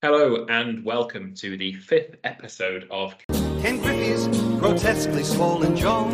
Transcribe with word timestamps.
Hello 0.00 0.46
and 0.48 0.84
welcome 0.84 1.34
to 1.34 1.56
the 1.56 1.72
fifth 1.72 2.14
episode 2.22 2.86
of 2.88 3.16
Ken 3.60 3.80
Griffey's 3.80 4.28
grotesquely 4.60 5.24
swollen 5.24 5.74
jaw. 5.74 6.08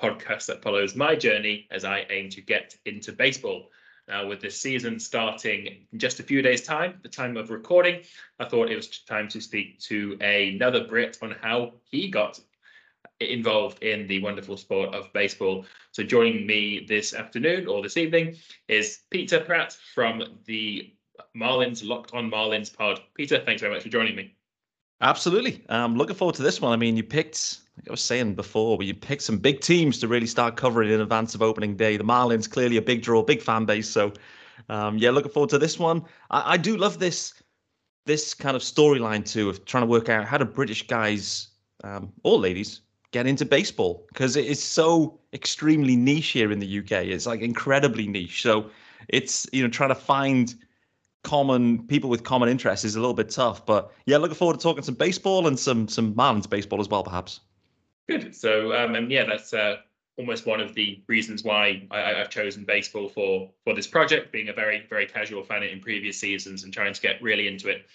podcast 0.00 0.46
that 0.46 0.62
follows 0.62 0.94
my 0.94 1.16
journey 1.16 1.66
as 1.72 1.84
I 1.84 2.06
aim 2.08 2.30
to 2.30 2.40
get 2.40 2.76
into 2.86 3.10
baseball. 3.10 3.68
Now, 4.06 4.28
with 4.28 4.38
the 4.38 4.50
season 4.50 5.00
starting 5.00 5.66
in 5.90 5.98
just 5.98 6.20
a 6.20 6.22
few 6.22 6.40
days' 6.40 6.62
time, 6.62 7.00
the 7.02 7.08
time 7.08 7.36
of 7.36 7.50
recording, 7.50 8.02
I 8.38 8.44
thought 8.44 8.70
it 8.70 8.76
was 8.76 9.00
time 9.08 9.26
to 9.30 9.40
speak 9.40 9.80
to 9.88 10.16
another 10.20 10.86
Brit 10.86 11.18
on 11.20 11.34
how 11.42 11.72
he 11.90 12.10
got 12.10 12.38
involved 13.18 13.82
in 13.82 14.06
the 14.06 14.22
wonderful 14.22 14.56
sport 14.56 14.94
of 14.94 15.12
baseball. 15.12 15.66
So, 15.90 16.04
joining 16.04 16.46
me 16.46 16.86
this 16.88 17.12
afternoon 17.12 17.66
or 17.66 17.82
this 17.82 17.96
evening 17.96 18.36
is 18.68 19.00
Peter 19.10 19.40
Pratt 19.40 19.76
from 19.94 20.22
the 20.46 20.94
Marlins 21.36 21.86
Locked 21.86 22.12
On 22.14 22.30
Marlins 22.30 22.74
pod. 22.74 23.00
Peter, 23.14 23.42
thanks 23.44 23.60
very 23.60 23.72
much 23.72 23.82
for 23.82 23.88
joining 23.88 24.16
me. 24.16 24.34
Absolutely. 25.00 25.64
I'm 25.68 25.96
looking 25.96 26.14
forward 26.14 26.36
to 26.36 26.42
this 26.42 26.60
one. 26.60 26.72
I 26.72 26.76
mean, 26.76 26.96
you 26.96 27.02
picked, 27.02 27.60
like 27.76 27.88
I 27.88 27.90
was 27.90 28.00
saying 28.00 28.34
before, 28.34 28.80
you 28.82 28.94
picked 28.94 29.22
some 29.22 29.38
big 29.38 29.60
teams 29.60 29.98
to 29.98 30.08
really 30.08 30.26
start 30.26 30.56
covering 30.56 30.90
in 30.90 31.00
advance 31.00 31.34
of 31.34 31.42
opening 31.42 31.76
day. 31.76 31.96
The 31.96 32.04
Marlins, 32.04 32.48
clearly 32.48 32.76
a 32.76 32.82
big 32.82 33.02
draw, 33.02 33.22
big 33.22 33.42
fan 33.42 33.64
base. 33.64 33.88
So, 33.88 34.12
um, 34.68 34.98
yeah, 34.98 35.10
looking 35.10 35.32
forward 35.32 35.50
to 35.50 35.58
this 35.58 35.78
one. 35.78 36.04
I, 36.30 36.52
I 36.52 36.56
do 36.56 36.76
love 36.76 36.98
this 36.98 37.34
this 38.04 38.34
kind 38.34 38.56
of 38.56 38.62
storyline 38.62 39.24
too 39.24 39.48
of 39.48 39.64
trying 39.64 39.82
to 39.82 39.86
work 39.86 40.08
out 40.08 40.24
how 40.24 40.36
do 40.36 40.44
British 40.44 40.86
guys 40.88 41.48
um, 41.84 42.12
or 42.24 42.36
ladies 42.36 42.80
get 43.12 43.28
into 43.28 43.44
baseball 43.44 44.06
because 44.08 44.34
it 44.34 44.44
is 44.46 44.60
so 44.60 45.20
extremely 45.32 45.94
niche 45.94 46.28
here 46.28 46.50
in 46.50 46.58
the 46.58 46.78
UK. 46.78 47.06
It's 47.06 47.26
like 47.26 47.40
incredibly 47.40 48.06
niche. 48.06 48.42
So 48.42 48.70
it's 49.08 49.46
you 49.52 49.62
know 49.62 49.68
trying 49.68 49.90
to 49.90 49.94
find 49.94 50.54
common 51.22 51.86
people 51.86 52.10
with 52.10 52.24
common 52.24 52.48
interests 52.48 52.84
is 52.84 52.96
a 52.96 53.00
little 53.00 53.14
bit 53.14 53.30
tough. 53.30 53.64
But 53.64 53.92
yeah, 54.06 54.16
looking 54.16 54.36
forward 54.36 54.58
to 54.58 54.62
talking 54.62 54.82
some 54.82 54.94
baseball 54.94 55.46
and 55.46 55.58
some 55.58 55.88
some 55.88 56.14
Marlins 56.14 56.48
baseball 56.48 56.80
as 56.80 56.88
well, 56.88 57.02
perhaps. 57.02 57.40
Good. 58.08 58.34
So 58.34 58.74
um, 58.74 58.94
and 58.94 59.10
yeah, 59.10 59.24
that's 59.24 59.54
uh, 59.54 59.76
almost 60.18 60.46
one 60.46 60.60
of 60.60 60.74
the 60.74 61.02
reasons 61.06 61.44
why 61.44 61.86
I, 61.90 62.20
I've 62.20 62.30
chosen 62.30 62.64
baseball 62.64 63.08
for 63.08 63.50
for 63.64 63.74
this 63.74 63.86
project. 63.86 64.32
Being 64.32 64.48
a 64.48 64.52
very 64.52 64.84
very 64.88 65.06
casual 65.06 65.42
fan 65.42 65.62
in 65.62 65.80
previous 65.80 66.18
seasons 66.18 66.64
and 66.64 66.72
trying 66.72 66.92
to 66.92 67.00
get 67.00 67.22
really 67.22 67.46
into 67.48 67.68
it 67.68 67.86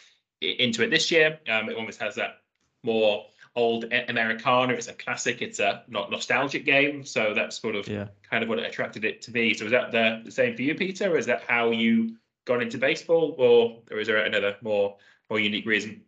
into 0.42 0.84
it 0.84 0.90
this 0.90 1.12
year. 1.12 1.40
Um, 1.50 1.70
it 1.70 1.76
almost 1.76 2.00
has 2.00 2.16
that 2.16 2.42
more 2.84 3.26
old 3.56 3.86
Americana. 3.92 4.74
It's 4.74 4.88
a 4.88 4.94
classic. 4.94 5.42
It's 5.42 5.60
a 5.60 5.84
not 5.88 6.12
nostalgic 6.12 6.64
game. 6.64 7.04
So 7.04 7.34
that's 7.34 7.60
sort 7.60 7.76
of 7.76 7.88
Yeah. 7.88 8.08
kind 8.30 8.44
of 8.44 8.50
what 8.50 8.60
attracted 8.60 9.04
it 9.04 9.22
to 9.24 9.32
me. 9.32 9.54
So 9.56 9.66
is 9.66 9.72
that 9.72 9.92
the, 9.92 10.22
the 10.24 10.32
same 10.32 10.56
for 10.56 10.62
you, 10.62 10.76
Peter? 10.76 11.12
Or 11.12 11.18
is 11.18 11.26
that 11.26 11.42
how 11.42 11.72
you 11.72 12.16
got 12.48 12.62
into 12.64 12.78
baseball, 12.78 13.36
or 13.38 13.82
or 13.92 14.00
is 14.00 14.08
there 14.08 14.18
another 14.18 14.56
more 14.62 14.96
more 15.30 15.40
unique 15.40 15.66
reason? 15.68 16.02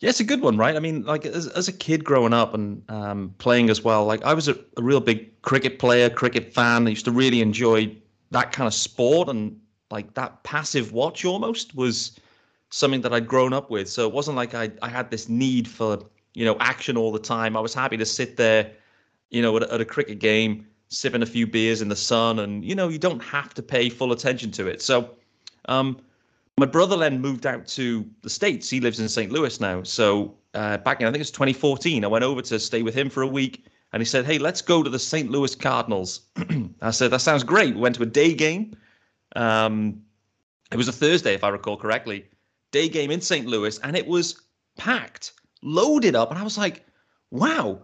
Yeah, 0.00 0.10
it's 0.10 0.18
a 0.20 0.24
good 0.24 0.40
one, 0.40 0.56
right? 0.56 0.74
I 0.74 0.80
mean, 0.80 1.04
like 1.04 1.24
as, 1.24 1.46
as 1.46 1.68
a 1.68 1.72
kid 1.72 2.04
growing 2.04 2.32
up 2.32 2.54
and 2.54 2.82
um, 2.90 3.32
playing 3.38 3.70
as 3.70 3.82
well, 3.82 4.04
like 4.04 4.22
I 4.24 4.34
was 4.34 4.48
a, 4.48 4.56
a 4.76 4.82
real 4.82 4.98
big 5.00 5.40
cricket 5.42 5.78
player, 5.78 6.10
cricket 6.10 6.52
fan. 6.52 6.88
I 6.88 6.90
used 6.90 7.04
to 7.04 7.12
really 7.12 7.40
enjoy 7.40 7.96
that 8.32 8.50
kind 8.50 8.66
of 8.66 8.74
sport 8.74 9.28
and 9.28 9.58
like 9.92 10.14
that 10.14 10.42
passive 10.42 10.92
watch 10.92 11.24
almost 11.24 11.76
was 11.76 12.18
something 12.70 13.02
that 13.02 13.12
I'd 13.12 13.28
grown 13.28 13.52
up 13.52 13.70
with. 13.70 13.88
So 13.88 14.08
it 14.08 14.12
wasn't 14.12 14.36
like 14.36 14.54
I, 14.54 14.72
I 14.82 14.88
had 14.88 15.10
this 15.10 15.28
need 15.28 15.68
for, 15.68 16.04
you 16.34 16.44
know, 16.44 16.56
action 16.58 16.96
all 16.96 17.12
the 17.12 17.20
time. 17.20 17.56
I 17.56 17.60
was 17.60 17.72
happy 17.72 17.96
to 17.98 18.06
sit 18.06 18.36
there, 18.36 18.72
you 19.30 19.40
know, 19.40 19.56
at, 19.56 19.62
at 19.64 19.80
a 19.80 19.84
cricket 19.84 20.18
game, 20.18 20.66
sipping 20.92 21.22
a 21.22 21.26
few 21.26 21.46
beers 21.46 21.82
in 21.82 21.88
the 21.88 21.96
sun 21.96 22.40
and, 22.40 22.64
you 22.64 22.74
know, 22.74 22.88
you 22.88 22.98
don't 22.98 23.22
have 23.22 23.54
to 23.54 23.62
pay 23.62 23.88
full 23.88 24.12
attention 24.12 24.50
to 24.52 24.66
it. 24.66 24.82
So, 24.82 25.10
um, 25.66 26.00
my 26.58 26.66
brother 26.66 26.96
then 26.96 27.20
moved 27.20 27.46
out 27.46 27.66
to 27.68 28.08
the 28.20 28.30
states. 28.30 28.68
He 28.68 28.80
lives 28.80 29.00
in 29.00 29.08
St. 29.08 29.32
Louis 29.32 29.58
now. 29.60 29.82
So 29.82 30.34
uh, 30.54 30.78
back 30.78 31.00
in 31.00 31.06
I 31.06 31.10
think 31.10 31.20
it's 31.20 31.30
2014, 31.30 32.04
I 32.04 32.08
went 32.08 32.24
over 32.24 32.42
to 32.42 32.58
stay 32.58 32.82
with 32.82 32.94
him 32.94 33.08
for 33.08 33.22
a 33.22 33.26
week, 33.26 33.64
and 33.92 34.00
he 34.00 34.04
said, 34.04 34.24
"Hey, 34.24 34.38
let's 34.38 34.60
go 34.62 34.82
to 34.82 34.90
the 34.90 34.98
St. 34.98 35.30
Louis 35.30 35.54
Cardinals." 35.54 36.20
I 36.82 36.90
said, 36.90 37.10
"That 37.10 37.20
sounds 37.20 37.42
great." 37.42 37.74
We 37.74 37.80
went 37.80 37.94
to 37.96 38.02
a 38.02 38.06
day 38.06 38.34
game. 38.34 38.76
Um, 39.34 40.02
it 40.70 40.76
was 40.76 40.88
a 40.88 40.92
Thursday, 40.92 41.34
if 41.34 41.44
I 41.44 41.48
recall 41.48 41.76
correctly. 41.76 42.26
Day 42.70 42.88
game 42.88 43.10
in 43.10 43.20
St. 43.20 43.46
Louis, 43.46 43.78
and 43.78 43.96
it 43.96 44.06
was 44.06 44.42
packed, 44.76 45.32
loaded 45.62 46.14
up, 46.14 46.30
and 46.30 46.38
I 46.38 46.42
was 46.42 46.58
like, 46.58 46.86
"Wow, 47.30 47.80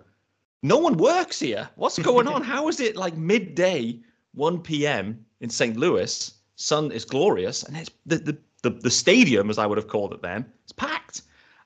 no 0.63 0.79
one 0.79 0.97
works 0.97 1.39
here. 1.39 1.69
What's 1.77 1.99
going 1.99 2.29
on? 2.29 2.43
How 2.55 2.69
is 2.69 2.81
it 2.81 2.97
like 2.97 3.17
midday, 3.17 4.01
1 4.35 4.61
p.m. 4.61 5.25
in 5.41 5.51
St. 5.51 5.77
Louis? 5.77 6.33
Sun 6.57 6.91
is 6.91 7.05
glorious, 7.05 7.63
and 7.63 7.77
it's 7.77 7.91
the 8.05 8.19
the 8.19 8.39
the, 8.63 8.71
the 8.71 8.91
stadium, 8.91 9.51
as 9.51 9.59
I 9.59 9.67
would 9.67 9.79
have 9.79 9.89
called 9.89 10.13
it 10.13 10.23
then, 10.23 10.45
it's 10.65 10.73
packed. 10.73 11.23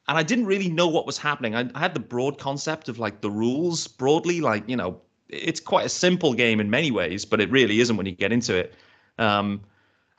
And 0.09 0.19
I 0.19 0.23
didn't 0.23 0.47
really 0.47 0.69
know 0.69 0.89
what 0.89 1.07
was 1.07 1.17
happening. 1.17 1.55
I, 1.55 1.69
I 1.75 1.79
had 1.79 1.95
the 1.95 2.01
broad 2.01 2.39
concept 2.39 2.89
of 2.89 2.99
like 2.99 3.21
the 3.21 3.31
rules 3.31 3.87
broadly, 3.87 4.41
like, 4.41 4.69
you 4.69 4.77
know, 4.77 5.01
it's 5.29 5.61
quite 5.61 5.87
a 5.87 5.89
simple 5.89 6.35
game 6.35 6.61
in 6.61 6.69
many 6.69 6.91
ways, 6.91 7.25
but 7.25 7.41
it 7.41 7.51
really 7.51 7.81
isn't 7.81 7.97
when 7.97 8.07
you 8.07 8.13
get 8.13 8.33
into 8.33 8.55
it. 8.55 8.75
Um, 9.19 9.63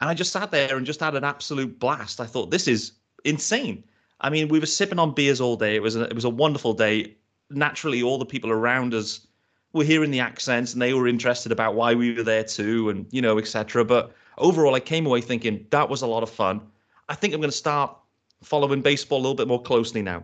and 0.01 0.09
I 0.09 0.13
just 0.13 0.31
sat 0.31 0.51
there 0.51 0.75
and 0.75 0.85
just 0.85 0.99
had 0.99 1.15
an 1.15 1.23
absolute 1.23 1.79
blast. 1.79 2.19
I 2.19 2.25
thought, 2.25 2.49
this 2.49 2.67
is 2.67 2.93
insane. 3.23 3.83
I 4.21 4.29
mean, 4.29 4.47
we 4.47 4.59
were 4.59 4.65
sipping 4.65 4.99
on 4.99 5.13
beers 5.13 5.41
all 5.41 5.55
day. 5.55 5.75
It 5.75 5.81
was 5.81 5.95
a, 5.95 6.03
it 6.03 6.15
was 6.15 6.25
a 6.25 6.29
wonderful 6.29 6.73
day. 6.73 7.15
Naturally, 7.53 8.01
all 8.01 8.17
the 8.17 8.25
people 8.25 8.51
around 8.51 8.93
us 8.93 9.27
were 9.73 9.83
hearing 9.83 10.11
the 10.11 10.19
accents 10.19 10.73
and 10.73 10.81
they 10.81 10.93
were 10.93 11.07
interested 11.07 11.51
about 11.51 11.75
why 11.75 11.93
we 11.93 12.13
were 12.13 12.23
there 12.23 12.43
too, 12.43 12.89
and 12.89 13.05
you 13.11 13.21
know, 13.21 13.37
etc. 13.37 13.83
But 13.83 14.13
overall, 14.37 14.75
I 14.75 14.79
came 14.79 15.05
away 15.05 15.21
thinking 15.21 15.65
that 15.71 15.89
was 15.89 16.01
a 16.01 16.07
lot 16.07 16.23
of 16.23 16.29
fun. 16.29 16.61
I 17.09 17.15
think 17.15 17.33
I'm 17.33 17.41
going 17.41 17.51
to 17.51 17.57
start 17.57 17.95
following 18.43 18.81
baseball 18.81 19.19
a 19.19 19.21
little 19.21 19.35
bit 19.35 19.47
more 19.47 19.61
closely 19.61 20.01
now. 20.01 20.23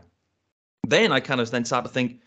Then 0.87 1.11
I 1.11 1.19
kind 1.19 1.41
of 1.41 1.49
then 1.51 1.65
started 1.65 1.87
to 1.87 1.93
think, 1.93 2.21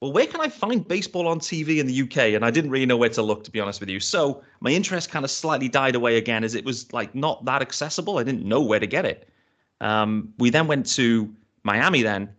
well, 0.00 0.12
where 0.12 0.26
can 0.26 0.40
I 0.40 0.48
find 0.48 0.86
baseball 0.86 1.28
on 1.28 1.38
TV 1.38 1.78
in 1.78 1.86
the 1.86 2.02
UK? 2.02 2.34
And 2.34 2.44
I 2.44 2.50
didn't 2.50 2.70
really 2.70 2.86
know 2.86 2.96
where 2.96 3.08
to 3.10 3.22
look, 3.22 3.44
to 3.44 3.50
be 3.50 3.60
honest 3.60 3.78
with 3.78 3.88
you. 3.88 4.00
So 4.00 4.42
my 4.60 4.70
interest 4.70 5.10
kind 5.10 5.24
of 5.24 5.30
slightly 5.30 5.68
died 5.68 5.94
away 5.94 6.16
again, 6.16 6.42
as 6.42 6.54
it 6.54 6.64
was 6.64 6.92
like 6.92 7.14
not 7.14 7.44
that 7.44 7.62
accessible. 7.62 8.18
I 8.18 8.24
didn't 8.24 8.44
know 8.44 8.60
where 8.60 8.80
to 8.80 8.86
get 8.86 9.04
it. 9.04 9.28
Um, 9.80 10.32
we 10.38 10.50
then 10.50 10.66
went 10.66 10.86
to 10.94 11.32
Miami 11.62 12.02
then 12.02 12.30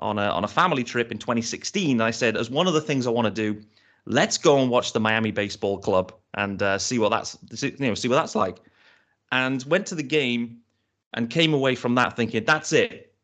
on 0.00 0.18
a 0.18 0.22
on 0.22 0.44
a 0.44 0.48
family 0.48 0.84
trip 0.84 1.12
in 1.12 1.18
2016. 1.18 2.00
I 2.00 2.10
said, 2.10 2.36
as 2.36 2.50
one 2.50 2.66
of 2.66 2.74
the 2.74 2.80
things 2.80 3.06
I 3.06 3.10
want 3.10 3.26
to 3.26 3.52
do, 3.52 3.62
let's 4.06 4.38
go 4.38 4.58
and 4.58 4.70
watch 4.70 4.92
the 4.92 5.00
Miami 5.00 5.30
Baseball 5.30 5.78
Club 5.78 6.12
and 6.34 6.62
uh, 6.62 6.78
see 6.78 6.98
what 6.98 7.10
that's 7.10 7.38
you 7.62 7.76
know 7.78 7.94
see 7.94 8.08
what 8.08 8.16
that's 8.16 8.34
like. 8.34 8.58
And 9.32 9.62
went 9.64 9.86
to 9.86 9.94
the 9.94 10.02
game 10.02 10.60
and 11.14 11.30
came 11.30 11.54
away 11.54 11.74
from 11.74 11.94
that 11.96 12.16
thinking, 12.16 12.44
that's 12.44 12.72
it. 12.72 13.14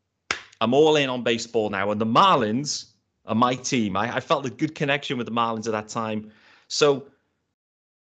I'm 0.61 0.73
all 0.73 0.95
in 0.95 1.09
on 1.09 1.23
baseball 1.23 1.69
now. 1.69 1.91
And 1.91 2.01
the 2.01 2.05
Marlins 2.05 2.85
are 3.25 3.35
my 3.35 3.55
team. 3.55 3.95
I, 3.95 4.15
I 4.15 4.19
felt 4.19 4.45
a 4.45 4.49
good 4.49 4.75
connection 4.75 5.17
with 5.17 5.27
the 5.27 5.33
Marlins 5.33 5.67
at 5.67 5.73
that 5.73 5.87
time. 5.89 6.31
So 6.67 7.07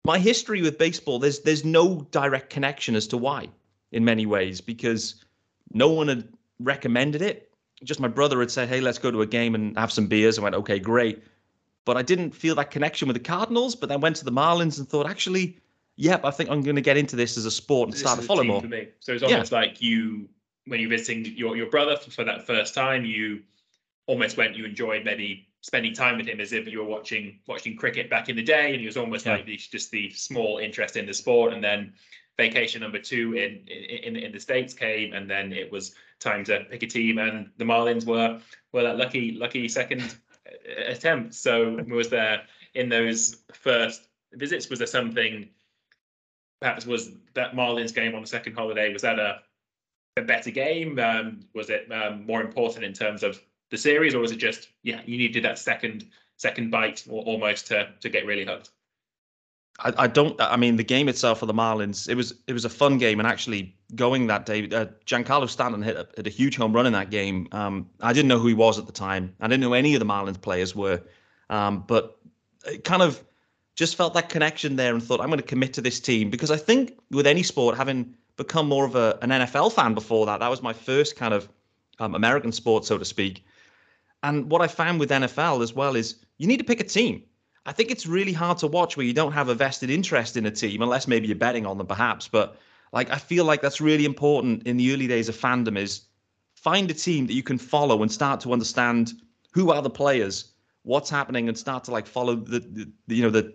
my 0.04 0.18
history 0.18 0.62
with 0.62 0.78
baseball, 0.78 1.18
there's 1.18 1.40
there's 1.40 1.64
no 1.64 2.06
direct 2.10 2.50
connection 2.50 2.94
as 2.94 3.06
to 3.08 3.16
why, 3.16 3.48
in 3.92 4.04
many 4.04 4.26
ways, 4.26 4.60
because 4.60 5.24
no 5.72 5.88
one 5.90 6.08
had 6.08 6.28
recommended 6.60 7.22
it. 7.22 7.45
Just 7.84 8.00
my 8.00 8.08
brother 8.08 8.40
had 8.40 8.50
said, 8.50 8.68
"Hey, 8.68 8.80
let's 8.80 8.98
go 8.98 9.10
to 9.10 9.22
a 9.22 9.26
game 9.26 9.54
and 9.54 9.76
have 9.76 9.92
some 9.92 10.06
beers." 10.06 10.38
I 10.38 10.42
went, 10.42 10.54
"Okay, 10.54 10.78
great." 10.78 11.22
But 11.84 11.96
I 11.96 12.02
didn't 12.02 12.32
feel 12.32 12.54
that 12.56 12.70
connection 12.70 13.06
with 13.06 13.16
the 13.16 13.22
Cardinals. 13.22 13.76
But 13.76 13.88
then 13.88 14.00
went 14.00 14.16
to 14.16 14.24
the 14.24 14.32
Marlins 14.32 14.78
and 14.78 14.88
thought, 14.88 15.06
actually, 15.06 15.56
yep, 15.96 16.24
I 16.24 16.32
think 16.32 16.50
I'm 16.50 16.62
going 16.62 16.74
to 16.74 16.82
get 16.82 16.96
into 16.96 17.14
this 17.14 17.36
as 17.38 17.44
a 17.46 17.50
sport 17.50 17.86
and 17.88 17.92
This 17.92 18.00
start 18.00 18.18
to 18.18 18.24
follow 18.26 18.42
more. 18.42 18.60
For 18.60 18.66
me. 18.66 18.88
So 18.98 19.12
it's 19.12 19.22
Yeah. 19.22 19.28
almost 19.28 19.52
like 19.52 19.80
you, 19.80 20.28
when 20.66 20.80
you're 20.80 20.90
visiting 20.90 21.24
your, 21.36 21.56
your 21.56 21.70
brother 21.70 21.96
for, 21.96 22.24
that 22.24 22.44
first 22.44 22.74
time, 22.74 23.04
you 23.04 23.42
almost 24.06 24.36
went, 24.36 24.56
you 24.56 24.64
enjoyed 24.64 25.04
maybe 25.04 25.46
spending 25.60 25.92
time 25.92 26.16
with 26.16 26.26
him 26.26 26.40
as 26.40 26.52
if 26.52 26.66
you 26.66 26.78
were 26.78 26.84
watching 26.84 27.38
watching 27.46 27.76
cricket 27.76 28.10
back 28.10 28.28
in 28.28 28.34
the 28.34 28.42
day, 28.42 28.72
and 28.72 28.80
he 28.80 28.86
was 28.86 28.96
almost 28.96 29.26
Yeah. 29.26 29.36
like 29.36 29.46
just 29.46 29.92
the 29.92 30.10
small 30.10 30.58
interest 30.58 30.96
in 30.96 31.06
the 31.06 31.14
sport. 31.14 31.52
And 31.52 31.62
then 31.62 31.92
vacation 32.36 32.82
number 32.82 32.98
two 32.98 33.34
in, 33.34 33.66
in 33.68 34.16
in 34.16 34.32
the 34.32 34.40
states 34.40 34.74
came, 34.74 35.12
and 35.12 35.28
then 35.28 35.52
it 35.52 35.70
was 35.70 35.94
time 36.20 36.44
to 36.44 36.64
pick 36.70 36.82
a 36.82 36.86
team, 36.86 37.18
and 37.18 37.50
the 37.56 37.64
Marlins 37.64 38.06
were 38.06 38.40
were 38.72 38.82
that 38.82 38.98
lucky 38.98 39.32
lucky 39.32 39.68
second 39.68 40.02
uh, 40.46 40.92
attempt. 40.92 41.34
So 41.34 41.82
was 41.88 42.08
there 42.08 42.42
in 42.74 42.88
those 42.88 43.42
first 43.52 44.08
visits? 44.34 44.68
Was 44.68 44.78
there 44.78 44.86
something? 44.86 45.48
Perhaps 46.60 46.86
was 46.86 47.10
that 47.34 47.54
Marlins 47.54 47.94
game 47.94 48.14
on 48.14 48.22
the 48.22 48.26
second 48.26 48.54
holiday? 48.54 48.92
Was 48.92 49.02
that 49.02 49.18
a 49.18 49.40
a 50.16 50.22
better 50.22 50.50
game? 50.50 50.98
Um, 50.98 51.40
was 51.54 51.70
it 51.70 51.90
um, 51.92 52.26
more 52.26 52.40
important 52.40 52.84
in 52.84 52.92
terms 52.92 53.22
of 53.22 53.40
the 53.70 53.78
series, 53.78 54.14
or 54.14 54.20
was 54.20 54.32
it 54.32 54.36
just 54.36 54.68
yeah 54.82 55.00
you 55.06 55.18
needed 55.18 55.44
that 55.44 55.58
second 55.58 56.06
second 56.36 56.70
bite 56.70 57.04
or 57.08 57.22
almost 57.22 57.66
to 57.68 57.92
to 58.00 58.08
get 58.08 58.26
really 58.26 58.44
hooked? 58.44 58.70
I, 59.80 59.92
I 59.98 60.06
don't. 60.06 60.40
I 60.40 60.56
mean, 60.56 60.76
the 60.76 60.84
game 60.84 61.08
itself 61.08 61.40
for 61.40 61.46
the 61.46 61.54
Marlins, 61.54 62.08
it 62.08 62.14
was 62.14 62.34
it 62.46 62.52
was 62.52 62.64
a 62.64 62.70
fun 62.70 62.98
game, 62.98 63.20
and 63.20 63.26
actually 63.26 63.74
going 63.94 64.26
that 64.28 64.46
day, 64.46 64.64
uh, 64.70 64.86
Giancarlo 65.04 65.48
Stanton 65.48 65.82
hit 65.82 65.96
a, 65.96 66.08
hit 66.16 66.26
a 66.26 66.30
huge 66.30 66.56
home 66.56 66.72
run 66.72 66.86
in 66.86 66.92
that 66.92 67.10
game. 67.10 67.48
Um, 67.52 67.88
I 68.00 68.12
didn't 68.12 68.28
know 68.28 68.38
who 68.38 68.48
he 68.48 68.54
was 68.54 68.78
at 68.78 68.86
the 68.86 68.92
time. 68.92 69.34
I 69.40 69.48
didn't 69.48 69.60
know 69.60 69.74
any 69.74 69.94
of 69.94 70.00
the 70.00 70.06
Marlins 70.06 70.40
players 70.40 70.74
were, 70.74 71.02
um, 71.50 71.84
but 71.86 72.18
it 72.64 72.84
kind 72.84 73.02
of 73.02 73.22
just 73.74 73.96
felt 73.96 74.14
that 74.14 74.30
connection 74.30 74.76
there, 74.76 74.94
and 74.94 75.02
thought 75.02 75.20
I'm 75.20 75.28
going 75.28 75.40
to 75.40 75.46
commit 75.46 75.74
to 75.74 75.82
this 75.82 76.00
team 76.00 76.30
because 76.30 76.50
I 76.50 76.56
think 76.56 76.98
with 77.10 77.26
any 77.26 77.42
sport, 77.42 77.76
having 77.76 78.14
become 78.36 78.68
more 78.68 78.84
of 78.84 78.94
a, 78.94 79.18
an 79.22 79.30
NFL 79.30 79.72
fan 79.72 79.94
before 79.94 80.26
that. 80.26 80.40
That 80.40 80.50
was 80.50 80.62
my 80.62 80.72
first 80.72 81.16
kind 81.16 81.34
of 81.34 81.48
um, 81.98 82.14
American 82.14 82.52
sport, 82.52 82.84
so 82.84 82.98
to 82.98 83.04
speak. 83.04 83.44
And 84.22 84.50
what 84.50 84.60
I 84.60 84.66
found 84.66 85.00
with 85.00 85.10
NFL 85.10 85.62
as 85.62 85.74
well 85.74 85.96
is 85.96 86.16
you 86.38 86.46
need 86.46 86.58
to 86.58 86.64
pick 86.64 86.80
a 86.80 86.84
team. 86.84 87.22
I 87.66 87.72
think 87.72 87.90
it's 87.90 88.06
really 88.06 88.32
hard 88.32 88.58
to 88.58 88.68
watch 88.68 88.96
where 88.96 89.04
you 89.04 89.12
don't 89.12 89.32
have 89.32 89.48
a 89.48 89.54
vested 89.54 89.90
interest 89.90 90.36
in 90.36 90.46
a 90.46 90.50
team, 90.50 90.82
unless 90.82 91.08
maybe 91.08 91.26
you're 91.26 91.36
betting 91.36 91.66
on 91.66 91.78
them, 91.78 91.86
perhaps. 91.86 92.28
But 92.28 92.56
like, 92.92 93.10
I 93.10 93.16
feel 93.16 93.44
like 93.44 93.60
that's 93.60 93.80
really 93.80 94.04
important 94.04 94.62
in 94.66 94.76
the 94.76 94.94
early 94.94 95.08
days 95.08 95.28
of 95.28 95.36
fandom 95.36 95.76
is 95.76 96.02
find 96.54 96.88
a 96.90 96.94
team 96.94 97.26
that 97.26 97.34
you 97.34 97.42
can 97.42 97.58
follow 97.58 98.02
and 98.02 98.10
start 98.10 98.40
to 98.40 98.52
understand 98.52 99.14
who 99.52 99.72
are 99.72 99.82
the 99.82 99.90
players, 99.90 100.52
what's 100.82 101.10
happening, 101.10 101.48
and 101.48 101.58
start 101.58 101.82
to 101.84 101.90
like 101.90 102.06
follow 102.06 102.36
the, 102.36 102.60
the, 103.08 103.14
you 103.14 103.22
know 103.22 103.30
the 103.30 103.52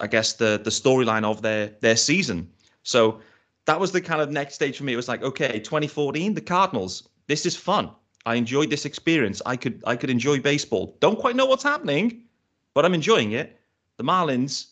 I 0.00 0.06
guess 0.06 0.34
the 0.34 0.60
the 0.62 0.70
storyline 0.70 1.24
of 1.24 1.42
their 1.42 1.72
their 1.80 1.96
season. 1.96 2.48
So 2.84 3.20
that 3.64 3.80
was 3.80 3.90
the 3.90 4.00
kind 4.00 4.20
of 4.20 4.30
next 4.30 4.54
stage 4.54 4.78
for 4.78 4.84
me. 4.84 4.92
It 4.92 4.96
was 4.96 5.08
like, 5.08 5.22
okay, 5.22 5.58
2014, 5.58 6.34
the 6.34 6.40
Cardinals. 6.40 7.08
This 7.26 7.44
is 7.44 7.56
fun. 7.56 7.90
I 8.24 8.36
enjoyed 8.36 8.70
this 8.70 8.84
experience. 8.84 9.42
I 9.44 9.56
could 9.56 9.82
I 9.84 9.96
could 9.96 10.10
enjoy 10.10 10.38
baseball. 10.40 10.96
Don't 11.00 11.18
quite 11.18 11.34
know 11.34 11.46
what's 11.46 11.64
happening, 11.64 12.22
but 12.78 12.84
I'm 12.84 12.94
enjoying 12.94 13.32
it. 13.32 13.58
The 13.96 14.04
Marlins, 14.04 14.66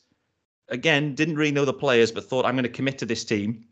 again, 0.68 1.16
didn't 1.16 1.34
really 1.34 1.50
know 1.50 1.64
the 1.64 1.72
players, 1.72 2.12
but 2.12 2.22
thought 2.22 2.46
I'm 2.46 2.54
going 2.54 2.62
to 2.62 2.68
commit 2.68 2.98
to 2.98 3.04
this 3.04 3.24
team 3.24 3.64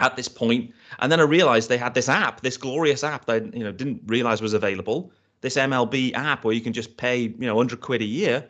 at 0.00 0.16
this 0.16 0.26
point. 0.26 0.74
And 0.98 1.12
then 1.12 1.20
I 1.20 1.22
realized 1.22 1.68
they 1.68 1.78
had 1.78 1.94
this 1.94 2.08
app, 2.08 2.40
this 2.40 2.56
glorious 2.56 3.04
app 3.04 3.26
that 3.26 3.40
I, 3.40 3.56
you 3.56 3.62
know 3.62 3.70
didn't 3.70 4.00
realize 4.06 4.42
was 4.42 4.52
available. 4.52 5.12
This 5.42 5.54
MLB 5.54 6.12
app 6.14 6.44
where 6.44 6.52
you 6.52 6.60
can 6.60 6.72
just 6.72 6.96
pay 6.96 7.20
you 7.20 7.46
know 7.46 7.54
100 7.54 7.80
quid 7.80 8.02
a 8.02 8.04
year, 8.04 8.48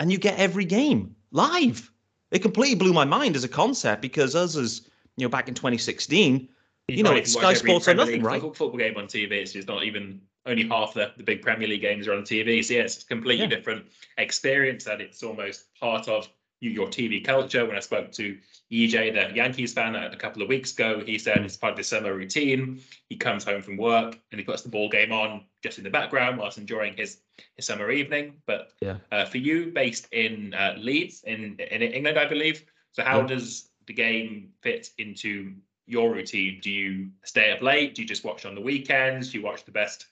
and 0.00 0.12
you 0.12 0.18
get 0.18 0.38
every 0.38 0.66
game 0.66 1.16
live. 1.30 1.90
It 2.30 2.40
completely 2.40 2.74
blew 2.74 2.92
my 2.92 3.06
mind 3.06 3.36
as 3.36 3.44
a 3.44 3.48
concept 3.48 4.02
because 4.02 4.34
us 4.36 4.54
as 4.54 4.82
you 5.16 5.24
know 5.24 5.30
back 5.30 5.48
in 5.48 5.54
2016, 5.54 6.46
you, 6.88 6.96
you 6.98 7.02
know 7.02 7.12
it's 7.12 7.32
Sky 7.32 7.54
Sports 7.54 7.88
or 7.88 7.94
nothing, 7.94 8.22
right? 8.22 8.42
Football 8.42 8.76
game 8.76 8.98
on 8.98 9.06
TV. 9.06 9.30
It's 9.30 9.52
just 9.52 9.66
not 9.66 9.84
even 9.84 10.20
only 10.46 10.66
half 10.68 10.94
the, 10.94 11.12
the 11.16 11.22
big 11.22 11.42
Premier 11.42 11.68
League 11.68 11.82
games 11.82 12.06
are 12.08 12.14
on 12.14 12.22
TV. 12.22 12.64
So 12.64 12.74
yeah, 12.74 12.80
it's 12.80 13.02
a 13.02 13.06
completely 13.06 13.44
yeah. 13.44 13.50
different 13.50 13.86
experience, 14.18 14.86
and 14.86 15.00
it's 15.00 15.22
almost 15.22 15.74
part 15.78 16.08
of 16.08 16.28
your 16.60 16.88
TV 16.88 17.24
culture. 17.24 17.66
When 17.66 17.76
I 17.76 17.80
spoke 17.80 18.12
to 18.12 18.36
EJ, 18.72 19.14
the 19.14 19.34
Yankees 19.34 19.72
fan, 19.72 19.94
a 19.94 20.16
couple 20.16 20.42
of 20.42 20.48
weeks 20.48 20.72
ago, 20.72 21.02
he 21.04 21.18
said 21.18 21.38
it's 21.38 21.56
part 21.56 21.72
of 21.72 21.78
his 21.78 21.88
summer 21.88 22.14
routine. 22.14 22.80
He 23.08 23.16
comes 23.16 23.44
home 23.44 23.62
from 23.62 23.76
work 23.76 24.18
and 24.30 24.40
he 24.40 24.44
puts 24.44 24.62
the 24.62 24.68
ball 24.68 24.88
game 24.88 25.12
on 25.12 25.44
just 25.62 25.78
in 25.78 25.84
the 25.84 25.90
background 25.90 26.38
whilst 26.38 26.58
enjoying 26.58 26.96
his 26.96 27.18
his 27.56 27.66
summer 27.66 27.90
evening. 27.90 28.34
But 28.46 28.72
yeah, 28.80 28.96
uh, 29.12 29.26
for 29.26 29.38
you, 29.38 29.72
based 29.72 30.08
in 30.12 30.54
uh, 30.54 30.74
Leeds 30.78 31.22
in 31.24 31.58
in 31.58 31.82
England, 31.82 32.18
I 32.18 32.26
believe. 32.26 32.64
So 32.92 33.04
how 33.04 33.20
yeah. 33.20 33.26
does 33.26 33.70
the 33.86 33.92
game 33.92 34.50
fit 34.62 34.90
into 34.98 35.54
your 35.86 36.12
routine? 36.12 36.60
Do 36.62 36.70
you 36.70 37.10
stay 37.24 37.52
up 37.52 37.62
late? 37.62 37.94
Do 37.94 38.02
you 38.02 38.08
just 38.08 38.24
watch 38.24 38.46
on 38.46 38.54
the 38.54 38.60
weekends? 38.60 39.30
Do 39.30 39.38
you 39.38 39.44
watch 39.44 39.64
the 39.64 39.70
best 39.70 40.06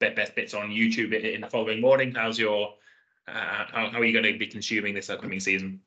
best 0.00 0.34
bits 0.34 0.54
on 0.54 0.70
YouTube 0.70 1.12
in 1.12 1.40
the 1.40 1.48
following 1.48 1.80
morning? 1.80 2.14
How's 2.14 2.38
your 2.38 2.74
uh, 3.28 3.64
how, 3.70 3.90
how 3.90 4.00
are 4.00 4.04
you 4.04 4.12
going 4.12 4.32
to 4.32 4.38
be 4.38 4.46
consuming 4.46 4.94
this 4.94 5.10
upcoming 5.10 5.40
season? 5.40 5.80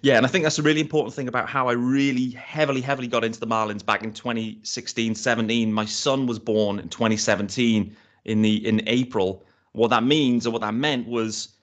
Yeah, 0.00 0.16
and 0.16 0.26
I 0.26 0.28
think 0.28 0.42
that's 0.42 0.58
a 0.58 0.62
really 0.62 0.80
important 0.80 1.14
thing 1.14 1.28
about 1.28 1.48
how 1.48 1.68
I 1.68 1.72
really 1.72 2.30
heavily, 2.30 2.80
heavily 2.80 3.06
got 3.06 3.24
into 3.24 3.38
the 3.38 3.46
Marlins 3.46 3.84
back 3.84 4.02
in 4.02 4.12
2016, 4.12 5.14
17. 5.14 5.72
My 5.72 5.84
son 5.84 6.26
was 6.26 6.38
born 6.38 6.78
in 6.78 6.88
2017 6.88 7.94
in 8.24 8.42
the 8.42 8.66
in 8.66 8.82
April. 8.88 9.44
What 9.72 9.88
that 9.88 10.02
means 10.02 10.46
or 10.46 10.50
what 10.50 10.62
that 10.62 10.74
meant 10.74 11.06
was 11.06 11.56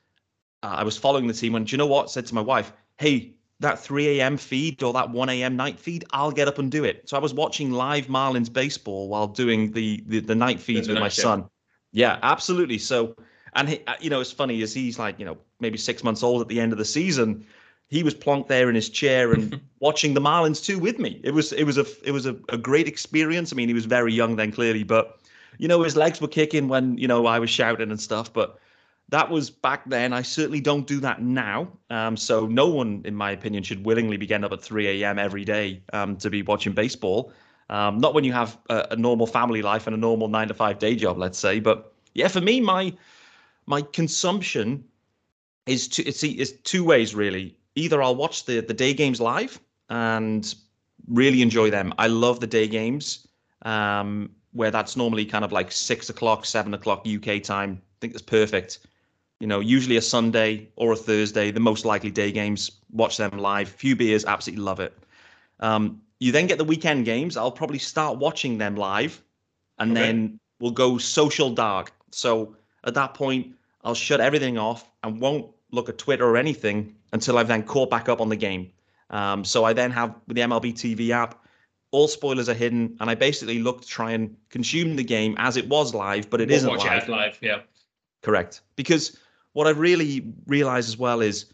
uh, 0.63 0.75
I 0.77 0.83
was 0.83 0.97
following 0.97 1.27
the 1.27 1.33
team 1.33 1.55
and 1.55 1.67
do 1.67 1.71
you 1.71 1.77
know 1.77 1.87
what? 1.87 2.09
said 2.09 2.25
to 2.27 2.35
my 2.35 2.41
wife, 2.41 2.71
hey, 2.97 3.33
that 3.59 3.77
3 3.77 4.19
a.m. 4.19 4.37
feed 4.37 4.81
or 4.83 4.93
that 4.93 5.09
1 5.09 5.29
a.m. 5.29 5.57
night 5.57 5.77
feed, 5.77 6.05
I'll 6.11 6.31
get 6.31 6.47
up 6.47 6.59
and 6.59 6.71
do 6.71 6.85
it. 6.85 7.09
So 7.09 7.17
I 7.17 7.19
was 7.19 7.33
watching 7.33 7.71
live 7.71 8.07
Marlins 8.07 8.51
baseball 8.51 9.09
while 9.09 9.27
doing 9.27 9.71
the 9.71 10.03
the, 10.07 10.19
the 10.19 10.35
night 10.35 10.59
feeds 10.59 10.87
the 10.87 10.93
with 10.93 11.01
my 11.01 11.09
son. 11.09 11.49
Yeah, 11.91 12.19
absolutely. 12.21 12.77
So 12.77 13.15
and 13.53 13.69
he, 13.69 13.81
uh, 13.87 13.95
you 13.99 14.09
know, 14.09 14.19
it's 14.21 14.31
funny 14.31 14.61
as 14.61 14.73
he's 14.73 14.99
like, 14.99 15.19
you 15.19 15.25
know, 15.25 15.37
maybe 15.59 15.77
six 15.77 16.03
months 16.03 16.23
old 16.23 16.41
at 16.41 16.47
the 16.47 16.59
end 16.59 16.71
of 16.71 16.77
the 16.77 16.85
season. 16.85 17.45
He 17.87 18.03
was 18.03 18.13
plonked 18.13 18.47
there 18.47 18.69
in 18.69 18.75
his 18.75 18.89
chair 18.89 19.33
and 19.33 19.59
watching 19.79 20.13
the 20.13 20.21
Marlins 20.21 20.63
too 20.63 20.77
with 20.77 20.99
me. 20.99 21.19
It 21.23 21.31
was 21.31 21.51
it 21.53 21.63
was 21.63 21.77
a 21.77 21.85
it 22.03 22.11
was 22.11 22.25
a, 22.25 22.35
a 22.49 22.57
great 22.57 22.87
experience. 22.87 23.51
I 23.51 23.55
mean, 23.55 23.67
he 23.67 23.73
was 23.73 23.85
very 23.85 24.13
young 24.13 24.35
then, 24.35 24.51
clearly, 24.51 24.83
but 24.83 25.19
you 25.57 25.67
know, 25.67 25.81
his 25.81 25.95
legs 25.95 26.21
were 26.21 26.27
kicking 26.27 26.67
when 26.67 26.97
you 26.97 27.07
know 27.07 27.25
I 27.25 27.39
was 27.39 27.49
shouting 27.49 27.89
and 27.89 27.99
stuff. 27.99 28.31
But 28.31 28.59
that 29.09 29.31
was 29.31 29.49
back 29.49 29.89
then. 29.89 30.13
I 30.13 30.21
certainly 30.21 30.61
don't 30.61 30.85
do 30.85 30.99
that 30.99 31.21
now. 31.23 31.71
Um, 31.89 32.15
so 32.15 32.45
no 32.45 32.67
one, 32.67 33.01
in 33.05 33.15
my 33.15 33.31
opinion, 33.31 33.63
should 33.63 33.83
willingly 33.83 34.17
be 34.17 34.27
getting 34.27 34.45
up 34.45 34.51
at 34.51 34.61
3 34.61 35.01
a.m. 35.01 35.17
every 35.17 35.43
day 35.43 35.81
um, 35.93 36.15
to 36.17 36.29
be 36.29 36.43
watching 36.43 36.73
baseball. 36.73 37.33
Um, 37.69 37.99
not 37.99 38.13
when 38.13 38.23
you 38.23 38.33
have 38.33 38.57
a, 38.69 38.87
a 38.91 38.95
normal 38.95 39.27
family 39.27 39.61
life 39.61 39.85
and 39.85 39.95
a 39.95 39.99
normal 39.99 40.27
nine 40.27 40.47
to 40.47 40.53
five 40.53 40.79
day 40.79 40.95
job, 40.95 41.17
let's 41.17 41.37
say. 41.37 41.59
But 41.59 41.93
yeah, 42.13 42.27
for 42.27 42.41
me, 42.41 42.59
my 42.59 42.93
my 43.65 43.81
consumption 43.81 44.83
is 45.67 45.87
two, 45.87 46.03
it's, 46.05 46.23
it's 46.23 46.51
two 46.51 46.83
ways 46.83 47.13
really. 47.13 47.55
Either 47.75 48.01
I'll 48.01 48.15
watch 48.15 48.45
the 48.45 48.61
the 48.61 48.73
day 48.73 48.93
games 48.93 49.21
live 49.21 49.59
and 49.89 50.55
really 51.07 51.41
enjoy 51.41 51.69
them. 51.69 51.93
I 51.97 52.07
love 52.07 52.39
the 52.39 52.47
day 52.47 52.67
games, 52.67 53.27
um, 53.63 54.31
where 54.53 54.71
that's 54.71 54.95
normally 54.95 55.25
kind 55.25 55.45
of 55.45 55.51
like 55.51 55.71
six 55.71 56.09
o'clock, 56.09 56.45
seven 56.45 56.73
o'clock 56.73 57.05
UK 57.07 57.41
time. 57.43 57.81
I 57.81 57.97
think 58.01 58.13
that's 58.13 58.23
perfect. 58.23 58.79
You 59.39 59.47
know, 59.47 59.59
usually 59.59 59.97
a 59.97 60.01
Sunday 60.01 60.69
or 60.75 60.91
a 60.91 60.95
Thursday, 60.95 61.51
the 61.51 61.59
most 61.59 61.85
likely 61.85 62.11
day 62.11 62.31
games. 62.31 62.71
Watch 62.91 63.17
them 63.17 63.37
live. 63.37 63.69
Few 63.69 63.95
beers, 63.95 64.25
absolutely 64.25 64.63
love 64.63 64.79
it. 64.79 64.97
Um, 65.59 66.01
you 66.19 66.31
then 66.31 66.47
get 66.47 66.57
the 66.57 66.63
weekend 66.63 67.05
games. 67.05 67.37
I'll 67.37 67.51
probably 67.51 67.79
start 67.79 68.17
watching 68.17 68.57
them 68.57 68.75
live, 68.75 69.21
and 69.77 69.91
okay. 69.91 70.01
then 70.01 70.39
we'll 70.59 70.71
go 70.71 70.97
social 70.97 71.49
dark. 71.49 71.91
So 72.11 72.55
at 72.83 72.93
that 72.93 73.13
point, 73.13 73.55
I'll 73.83 73.95
shut 73.95 74.19
everything 74.19 74.57
off 74.57 74.89
and 75.03 75.19
won't 75.21 75.49
look 75.71 75.89
at 75.89 75.97
Twitter 75.97 76.27
or 76.27 76.37
anything 76.37 76.95
until 77.13 77.37
I've 77.37 77.47
then 77.47 77.63
caught 77.63 77.89
back 77.89 78.09
up 78.09 78.21
on 78.21 78.29
the 78.29 78.35
game. 78.35 78.71
Um, 79.09 79.43
so 79.43 79.63
I 79.63 79.73
then 79.73 79.91
have 79.91 80.15
the 80.27 80.41
MLB 80.41 80.73
TV 80.73 81.09
app, 81.09 81.43
all 81.91 82.07
spoilers 82.07 82.49
are 82.49 82.53
hidden, 82.53 82.95
and 82.99 83.09
I 83.09 83.15
basically 83.15 83.59
look 83.59 83.81
to 83.81 83.87
try 83.87 84.11
and 84.11 84.35
consume 84.49 84.95
the 84.95 85.03
game 85.03 85.35
as 85.39 85.57
it 85.57 85.67
was 85.67 85.93
live, 85.93 86.29
but 86.29 86.41
it 86.41 86.49
we'll 86.49 86.75
not 86.75 86.85
live. 86.85 87.09
live. 87.09 87.39
Yeah, 87.41 87.61
correct. 88.21 88.61
Because 88.75 89.17
what 89.53 89.65
I've 89.65 89.79
really 89.79 90.31
realized 90.45 90.89
as 90.89 90.97
well 90.97 91.21
is 91.21 91.47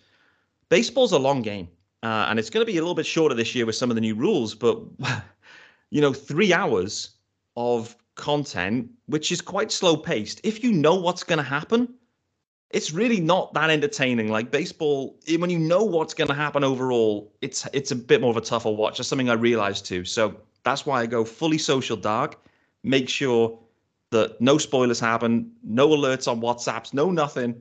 baseball's 0.70 1.14
a 1.14 1.20
long 1.20 1.42
game, 1.42 1.70
uh, 2.06 2.28
and 2.30 2.38
it's 2.38 2.52
going 2.52 2.63
to 2.63 2.72
be 2.72 2.78
a 2.78 2.81
little 2.81 2.94
bit 2.94 3.06
shorter 3.06 3.34
this 3.34 3.56
year 3.56 3.66
with 3.66 3.75
some 3.75 3.90
of 3.90 3.96
the 3.96 4.02
new 4.02 4.13
rules. 4.13 4.54
But 4.54 4.80
you 5.90 6.02
know, 6.02 6.13
three 6.13 6.54
hours 6.54 7.16
of 7.57 7.96
content, 8.14 8.92
which 9.07 9.31
is 9.31 9.42
quite 9.42 9.71
slow 9.71 9.97
paced. 9.97 10.40
If 10.44 10.64
you 10.64 10.71
know 10.71 10.94
what's 10.94 11.24
going 11.24 11.38
to 11.38 11.44
happen, 11.44 11.92
it's 12.69 12.92
really 12.92 13.19
not 13.19 13.56
that 13.56 13.71
entertaining. 13.71 14.30
Like 14.30 14.52
baseball, 14.52 15.19
when 15.40 15.50
you 15.50 15.57
know 15.57 15.83
what's 15.83 16.14
going 16.14 16.28
to 16.28 16.35
happen 16.35 16.64
overall, 16.64 17.33
it's 17.42 17.68
it's 17.74 17.90
a 17.90 17.95
bit 17.95 18.21
more 18.21 18.30
of 18.30 18.38
a 18.38 18.42
tougher 18.42 18.69
watch. 18.69 18.97
That's 18.97 19.09
something 19.09 19.31
I 19.31 19.33
realized 19.33 19.88
too. 19.88 20.06
So 20.06 20.35
that's 20.64 20.85
why 20.85 21.02
I 21.02 21.07
go 21.07 21.26
fully 21.26 21.57
social 21.57 21.97
dark. 21.97 22.40
Make 22.83 23.09
sure 23.09 23.57
that 24.12 24.40
no 24.40 24.59
spoilers 24.59 25.00
happen, 25.00 25.52
no 25.64 25.88
alerts 25.90 26.31
on 26.31 26.40
WhatsApps, 26.40 26.94
no 26.94 27.09
nothing. 27.09 27.59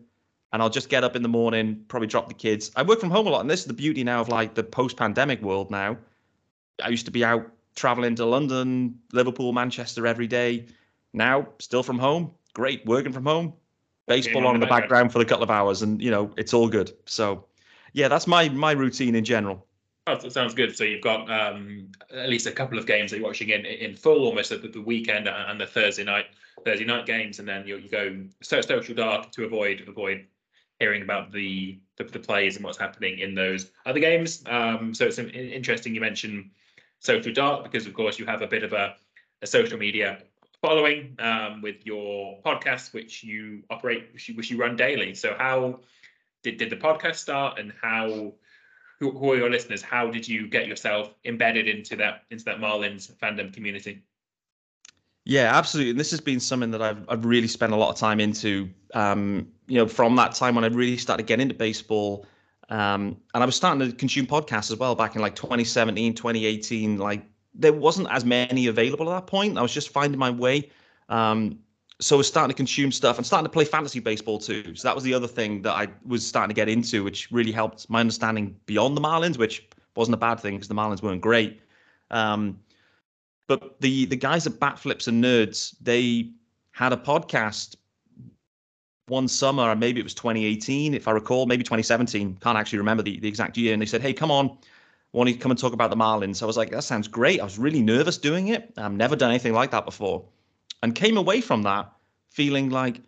And 0.54 0.62
I'll 0.62 0.70
just 0.70 0.88
get 0.88 1.02
up 1.02 1.16
in 1.16 1.22
the 1.22 1.28
morning, 1.28 1.84
probably 1.88 2.06
drop 2.06 2.28
the 2.28 2.34
kids. 2.34 2.70
I 2.76 2.84
work 2.84 3.00
from 3.00 3.10
home 3.10 3.26
a 3.26 3.30
lot, 3.30 3.40
and 3.40 3.50
this 3.50 3.62
is 3.62 3.66
the 3.66 3.74
beauty 3.74 4.04
now 4.04 4.20
of 4.20 4.28
like 4.28 4.54
the 4.54 4.62
post-pandemic 4.62 5.42
world. 5.42 5.68
Now, 5.68 5.98
I 6.80 6.90
used 6.90 7.06
to 7.06 7.10
be 7.10 7.24
out 7.24 7.50
traveling 7.74 8.14
to 8.14 8.24
London, 8.24 8.96
Liverpool, 9.12 9.52
Manchester 9.52 10.06
every 10.06 10.28
day. 10.28 10.66
Now, 11.12 11.48
still 11.58 11.82
from 11.82 11.98
home, 11.98 12.30
great, 12.52 12.86
working 12.86 13.12
from 13.12 13.26
home, 13.26 13.52
baseball 14.06 14.46
on 14.46 14.54
in 14.54 14.60
the 14.60 14.68
background 14.68 15.12
for 15.12 15.20
a 15.20 15.24
couple 15.24 15.42
of 15.42 15.50
hours, 15.50 15.82
and 15.82 16.00
you 16.00 16.12
know 16.12 16.32
it's 16.36 16.54
all 16.54 16.68
good. 16.68 16.92
So, 17.04 17.44
yeah, 17.92 18.06
that's 18.06 18.28
my 18.28 18.48
my 18.48 18.70
routine 18.70 19.16
in 19.16 19.24
general. 19.24 19.66
Oh, 20.06 20.16
that 20.16 20.32
sounds 20.32 20.54
good. 20.54 20.76
So 20.76 20.84
you've 20.84 21.02
got 21.02 21.28
um, 21.32 21.90
at 22.12 22.28
least 22.28 22.46
a 22.46 22.52
couple 22.52 22.78
of 22.78 22.86
games 22.86 23.10
that 23.10 23.16
you're 23.16 23.26
watching 23.26 23.48
in 23.48 23.66
in 23.66 23.96
full, 23.96 24.24
almost 24.24 24.52
at 24.52 24.72
the 24.72 24.80
weekend 24.80 25.26
and 25.26 25.60
the 25.60 25.66
Thursday 25.66 26.04
night 26.04 26.26
Thursday 26.64 26.84
night 26.84 27.06
games, 27.06 27.40
and 27.40 27.48
then 27.48 27.66
you, 27.66 27.76
you 27.78 27.88
go 27.88 28.24
so 28.40 28.60
social 28.60 28.94
dark 28.94 29.32
to 29.32 29.44
avoid 29.44 29.82
avoid 29.88 30.26
hearing 30.78 31.02
about 31.02 31.32
the, 31.32 31.78
the, 31.96 32.04
the 32.04 32.18
plays 32.18 32.56
and 32.56 32.64
what's 32.64 32.78
happening 32.78 33.18
in 33.18 33.34
those 33.34 33.70
other 33.86 34.00
games. 34.00 34.42
Um, 34.46 34.94
so 34.94 35.06
it's 35.06 35.18
interesting 35.18 35.94
you 35.94 36.00
mentioned 36.00 36.50
social 36.98 37.32
dark 37.32 37.64
because 37.64 37.86
of 37.86 37.94
course 37.94 38.18
you 38.18 38.26
have 38.26 38.42
a 38.42 38.46
bit 38.46 38.62
of 38.62 38.72
a, 38.72 38.96
a 39.42 39.46
social 39.46 39.78
media 39.78 40.18
following 40.60 41.14
um, 41.18 41.60
with 41.60 41.84
your 41.84 42.40
podcast, 42.42 42.94
which 42.94 43.22
you 43.22 43.62
operate, 43.70 44.08
which 44.12 44.28
you, 44.28 44.34
which 44.34 44.50
you 44.50 44.56
run 44.56 44.76
daily. 44.76 45.14
So 45.14 45.34
how 45.36 45.80
did, 46.42 46.56
did 46.56 46.70
the 46.70 46.76
podcast 46.76 47.16
start 47.16 47.58
and 47.58 47.72
how, 47.80 48.32
who, 48.98 49.10
who 49.10 49.32
are 49.32 49.36
your 49.36 49.50
listeners? 49.50 49.82
How 49.82 50.10
did 50.10 50.26
you 50.26 50.48
get 50.48 50.66
yourself 50.66 51.14
embedded 51.24 51.68
into 51.68 51.96
that, 51.96 52.22
into 52.30 52.44
that 52.46 52.58
Marlins 52.58 53.12
fandom 53.16 53.52
community? 53.52 54.02
Yeah, 55.24 55.56
absolutely. 55.56 55.90
And 55.90 56.00
this 56.00 56.10
has 56.10 56.20
been 56.20 56.38
something 56.38 56.70
that 56.72 56.82
I've 56.82 57.08
I've 57.08 57.24
really 57.24 57.48
spent 57.48 57.72
a 57.72 57.76
lot 57.76 57.88
of 57.88 57.96
time 57.96 58.20
into. 58.20 58.68
Um, 58.92 59.48
you 59.66 59.78
know, 59.78 59.86
from 59.86 60.16
that 60.16 60.34
time 60.34 60.54
when 60.54 60.64
I 60.64 60.68
really 60.68 60.96
started 60.96 61.26
getting 61.26 61.44
into 61.44 61.54
baseball, 61.54 62.26
um, 62.70 63.16
and 63.34 63.42
I 63.42 63.46
was 63.46 63.56
starting 63.56 63.88
to 63.88 63.96
consume 63.96 64.26
podcasts 64.26 64.70
as 64.70 64.78
well 64.78 64.94
back 64.94 65.16
in 65.16 65.22
like 65.22 65.34
2017, 65.34 66.14
2018, 66.14 66.98
like 66.98 67.22
there 67.54 67.72
wasn't 67.72 68.10
as 68.10 68.24
many 68.24 68.66
available 68.66 69.10
at 69.10 69.20
that 69.20 69.26
point. 69.26 69.58
I 69.58 69.62
was 69.62 69.72
just 69.72 69.90
finding 69.90 70.18
my 70.18 70.30
way. 70.30 70.70
Um, 71.08 71.58
so 72.00 72.16
I 72.16 72.18
was 72.18 72.26
starting 72.26 72.52
to 72.52 72.56
consume 72.56 72.90
stuff 72.90 73.18
and 73.18 73.26
starting 73.26 73.44
to 73.44 73.50
play 73.50 73.64
fantasy 73.64 74.00
baseball 74.00 74.38
too. 74.38 74.74
So 74.74 74.88
that 74.88 74.94
was 74.94 75.04
the 75.04 75.14
other 75.14 75.28
thing 75.28 75.62
that 75.62 75.72
I 75.72 75.88
was 76.04 76.26
starting 76.26 76.48
to 76.48 76.54
get 76.54 76.68
into, 76.68 77.04
which 77.04 77.30
really 77.30 77.52
helped 77.52 77.88
my 77.88 78.00
understanding 78.00 78.56
beyond 78.66 78.96
the 78.96 79.00
Marlins, 79.00 79.38
which 79.38 79.68
wasn't 79.94 80.14
a 80.14 80.18
bad 80.18 80.40
thing 80.40 80.54
because 80.54 80.68
the 80.68 80.74
Marlins 80.74 81.02
weren't 81.02 81.20
great. 81.20 81.60
Um, 82.10 82.58
but 83.46 83.80
the 83.80 84.06
the 84.06 84.16
guys 84.16 84.46
at 84.46 84.58
Bat 84.58 84.78
Flips 84.78 85.06
and 85.06 85.22
Nerds, 85.22 85.76
they 85.80 86.32
had 86.72 86.92
a 86.92 86.96
podcast 86.96 87.76
one 89.06 89.28
summer, 89.28 89.70
and 89.70 89.80
maybe 89.80 90.00
it 90.00 90.04
was 90.04 90.14
2018, 90.14 90.94
if 90.94 91.08
I 91.08 91.12
recall, 91.12 91.46
maybe 91.46 91.62
2017. 91.62 92.38
Can't 92.40 92.58
actually 92.58 92.78
remember 92.78 93.02
the, 93.02 93.18
the 93.20 93.28
exact 93.28 93.56
year. 93.56 93.72
And 93.72 93.82
they 93.82 93.86
said, 93.86 94.00
"Hey, 94.00 94.12
come 94.12 94.30
on, 94.30 94.56
want 95.12 95.28
to 95.28 95.36
come 95.36 95.50
and 95.50 95.60
talk 95.60 95.72
about 95.72 95.90
the 95.90 95.96
Marlins?" 95.96 96.42
I 96.42 96.46
was 96.46 96.56
like, 96.56 96.70
"That 96.70 96.84
sounds 96.84 97.08
great." 97.08 97.40
I 97.40 97.44
was 97.44 97.58
really 97.58 97.82
nervous 97.82 98.18
doing 98.18 98.48
it. 98.48 98.72
I've 98.76 98.92
never 98.92 99.16
done 99.16 99.30
anything 99.30 99.52
like 99.52 99.70
that 99.72 99.84
before, 99.84 100.24
and 100.82 100.94
came 100.94 101.16
away 101.16 101.40
from 101.40 101.62
that 101.62 101.92
feeling 102.30 102.70
like 102.70 103.00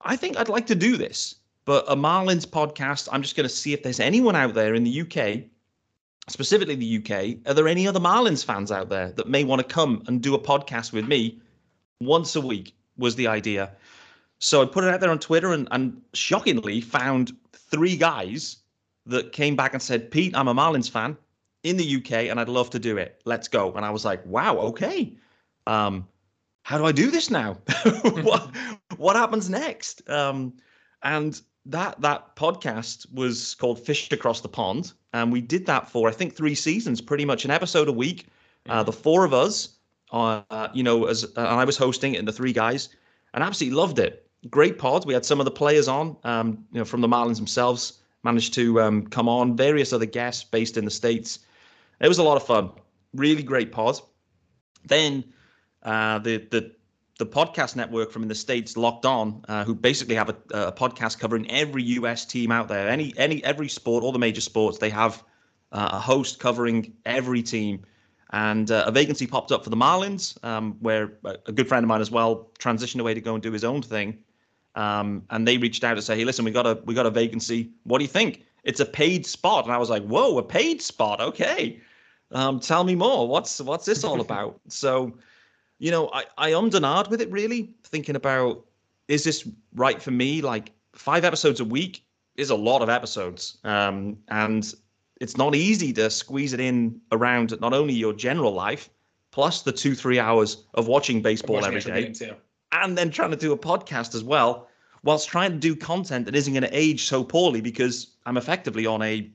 I 0.00 0.16
think 0.16 0.36
I'd 0.36 0.48
like 0.48 0.66
to 0.66 0.74
do 0.74 0.96
this. 0.96 1.36
But 1.64 1.84
a 1.88 1.96
Marlins 1.96 2.46
podcast, 2.46 3.08
I'm 3.10 3.22
just 3.22 3.36
going 3.36 3.48
to 3.48 3.54
see 3.54 3.72
if 3.72 3.82
there's 3.82 3.98
anyone 3.98 4.36
out 4.36 4.54
there 4.54 4.74
in 4.74 4.84
the 4.84 5.00
UK 5.00 5.50
specifically 6.28 6.74
the 6.74 6.96
UK, 6.98 7.48
are 7.48 7.54
there 7.54 7.68
any 7.68 7.86
other 7.86 8.00
Marlins 8.00 8.44
fans 8.44 8.72
out 8.72 8.88
there 8.88 9.12
that 9.12 9.28
may 9.28 9.44
want 9.44 9.60
to 9.60 9.74
come 9.74 10.02
and 10.06 10.20
do 10.20 10.34
a 10.34 10.38
podcast 10.38 10.92
with 10.92 11.06
me 11.06 11.40
once 12.00 12.36
a 12.36 12.40
week? 12.40 12.74
Was 12.98 13.14
the 13.14 13.26
idea. 13.26 13.72
So 14.38 14.62
I 14.62 14.66
put 14.66 14.84
it 14.84 14.92
out 14.92 15.00
there 15.00 15.10
on 15.10 15.18
Twitter 15.18 15.52
and, 15.52 15.66
and 15.70 16.00
shockingly 16.14 16.80
found 16.80 17.34
three 17.52 17.96
guys 17.96 18.58
that 19.06 19.32
came 19.32 19.56
back 19.56 19.72
and 19.72 19.82
said, 19.82 20.10
Pete, 20.10 20.36
I'm 20.36 20.48
a 20.48 20.54
Marlins 20.54 20.90
fan 20.90 21.16
in 21.62 21.76
the 21.76 21.96
UK 21.96 22.12
and 22.30 22.38
I'd 22.38 22.48
love 22.48 22.70
to 22.70 22.78
do 22.78 22.96
it. 22.96 23.20
Let's 23.24 23.48
go. 23.48 23.72
And 23.72 23.84
I 23.84 23.90
was 23.90 24.04
like, 24.04 24.24
wow, 24.26 24.56
okay. 24.58 25.12
Um, 25.66 26.06
how 26.62 26.78
do 26.78 26.84
I 26.84 26.92
do 26.92 27.10
this 27.10 27.30
now? 27.30 27.56
what 28.02 28.50
what 28.96 29.14
happens 29.14 29.48
next? 29.48 30.08
Um, 30.10 30.52
and 31.04 31.40
that 31.64 32.00
that 32.00 32.34
podcast 32.34 33.12
was 33.12 33.54
called 33.54 33.78
Fish 33.78 34.10
Across 34.10 34.40
the 34.40 34.48
Pond, 34.48 34.92
and 35.12 35.30
we 35.30 35.40
did 35.40 35.66
that 35.66 35.88
for 35.88 36.08
I 36.08 36.12
think 36.12 36.34
three 36.34 36.56
seasons, 36.56 37.00
pretty 37.00 37.24
much 37.24 37.44
an 37.44 37.52
episode 37.52 37.86
a 37.86 37.92
week. 37.92 38.26
Uh, 38.68 38.82
the 38.82 38.92
four 38.92 39.24
of 39.24 39.32
us, 39.32 39.76
uh, 40.10 40.42
you 40.74 40.82
know, 40.82 41.04
as 41.04 41.24
uh, 41.24 41.28
and 41.36 41.60
I 41.60 41.64
was 41.64 41.76
hosting 41.76 42.14
it, 42.14 42.18
and 42.18 42.26
the 42.26 42.32
three 42.32 42.52
guys, 42.52 42.88
and 43.32 43.44
absolutely 43.44 43.76
loved 43.76 44.00
it. 44.00 44.25
Great 44.50 44.78
pod. 44.78 45.06
We 45.06 45.14
had 45.14 45.24
some 45.24 45.40
of 45.40 45.44
the 45.44 45.50
players 45.50 45.88
on, 45.88 46.16
um, 46.24 46.64
you 46.72 46.78
know, 46.78 46.84
from 46.84 47.00
the 47.00 47.08
Marlins 47.08 47.36
themselves, 47.36 48.00
managed 48.22 48.54
to 48.54 48.80
um, 48.80 49.06
come 49.06 49.28
on. 49.28 49.56
Various 49.56 49.92
other 49.92 50.06
guests 50.06 50.44
based 50.44 50.76
in 50.76 50.84
the 50.84 50.90
states. 50.90 51.40
It 52.00 52.08
was 52.08 52.18
a 52.18 52.22
lot 52.22 52.36
of 52.36 52.46
fun. 52.46 52.70
Really 53.14 53.42
great 53.42 53.72
pod. 53.72 54.00
Then 54.84 55.24
uh, 55.82 56.18
the 56.18 56.38
the 56.50 56.72
the 57.18 57.26
podcast 57.26 57.76
network 57.76 58.10
from 58.12 58.22
in 58.22 58.28
the 58.28 58.34
states, 58.34 58.76
Locked 58.76 59.06
On, 59.06 59.42
uh, 59.48 59.64
who 59.64 59.74
basically 59.74 60.14
have 60.14 60.28
a, 60.28 60.36
a, 60.50 60.72
podcast 60.72 61.18
covering 61.18 61.50
every 61.50 61.82
US 61.82 62.26
team 62.26 62.52
out 62.52 62.68
there, 62.68 62.88
any 62.88 63.14
any 63.16 63.42
every 63.44 63.68
sport, 63.68 64.04
all 64.04 64.12
the 64.12 64.18
major 64.18 64.42
sports. 64.42 64.78
They 64.78 64.90
have 64.90 65.24
uh, 65.72 65.90
a 65.92 65.98
host 65.98 66.38
covering 66.38 66.92
every 67.06 67.42
team, 67.42 67.84
and 68.30 68.70
uh, 68.70 68.84
a 68.86 68.92
vacancy 68.92 69.26
popped 69.26 69.50
up 69.50 69.64
for 69.64 69.70
the 69.70 69.76
Marlins, 69.76 70.42
um, 70.44 70.76
where 70.80 71.14
a 71.24 71.52
good 71.52 71.68
friend 71.68 71.84
of 71.84 71.88
mine 71.88 72.00
as 72.00 72.10
well 72.10 72.50
transitioned 72.58 73.00
away 73.00 73.14
to 73.14 73.20
go 73.20 73.34
and 73.34 73.42
do 73.42 73.52
his 73.52 73.64
own 73.64 73.80
thing, 73.80 74.18
um, 74.76 75.22
and 75.30 75.46
they 75.46 75.58
reached 75.58 75.84
out 75.84 75.94
to 75.94 76.02
say, 76.02 76.16
"Hey, 76.16 76.24
listen, 76.24 76.44
we 76.44 76.50
got 76.50 76.66
a 76.66 76.78
we 76.84 76.94
got 76.94 77.06
a 77.06 77.10
vacancy. 77.10 77.70
What 77.84 77.98
do 77.98 78.04
you 78.04 78.08
think? 78.08 78.44
It's 78.64 78.80
a 78.80 78.86
paid 78.86 79.26
spot." 79.26 79.64
And 79.64 79.72
I 79.72 79.78
was 79.78 79.90
like, 79.90 80.04
"Whoa, 80.04 80.38
a 80.38 80.42
paid 80.42 80.80
spot? 80.80 81.20
Okay, 81.20 81.80
um, 82.30 82.60
tell 82.60 82.84
me 82.84 82.94
more. 82.94 83.26
What's 83.26 83.60
what's 83.60 83.86
this 83.86 84.04
all 84.04 84.20
about?" 84.28 84.60
so 84.68 85.16
you 85.78 85.90
know, 85.90 86.08
I, 86.12 86.24
I 86.38 86.50
ummed 86.52 86.74
and 86.74 86.84
ahed 86.84 87.10
with 87.10 87.20
it 87.20 87.30
really, 87.30 87.70
thinking 87.84 88.16
about 88.16 88.64
is 89.08 89.24
this 89.24 89.48
right 89.74 90.00
for 90.00 90.10
me? 90.10 90.42
Like 90.42 90.72
five 90.94 91.24
episodes 91.24 91.60
a 91.60 91.64
week 91.64 92.04
is 92.36 92.50
a 92.50 92.54
lot 92.54 92.82
of 92.82 92.88
episodes. 92.88 93.58
Um, 93.64 94.18
and 94.28 94.72
it's 95.20 95.36
not 95.36 95.54
easy 95.54 95.92
to 95.94 96.10
squeeze 96.10 96.52
it 96.52 96.60
in 96.60 97.00
around 97.12 97.58
not 97.60 97.72
only 97.72 97.94
your 97.94 98.12
general 98.12 98.52
life, 98.52 98.90
plus 99.30 99.62
the 99.62 99.72
two, 99.72 99.94
three 99.94 100.18
hours 100.18 100.64
of 100.74 100.86
watching 100.86 101.22
baseball 101.22 101.56
watching 101.56 101.76
every 101.76 101.92
day, 101.92 102.02
games, 102.04 102.20
yeah. 102.20 102.32
And 102.72 102.96
then 102.96 103.10
trying 103.10 103.30
to 103.30 103.36
do 103.36 103.52
a 103.52 103.58
podcast 103.58 104.14
as 104.14 104.24
well, 104.24 104.68
whilst 105.02 105.28
trying 105.28 105.52
to 105.52 105.58
do 105.58 105.76
content 105.76 106.26
that 106.26 106.34
isn't 106.34 106.52
going 106.52 106.62
to 106.62 106.76
age 106.76 107.04
so 107.06 107.22
poorly 107.22 107.60
because 107.60 108.16
I'm 108.26 108.36
effectively 108.36 108.86
on 108.86 109.02
a 109.02 109.30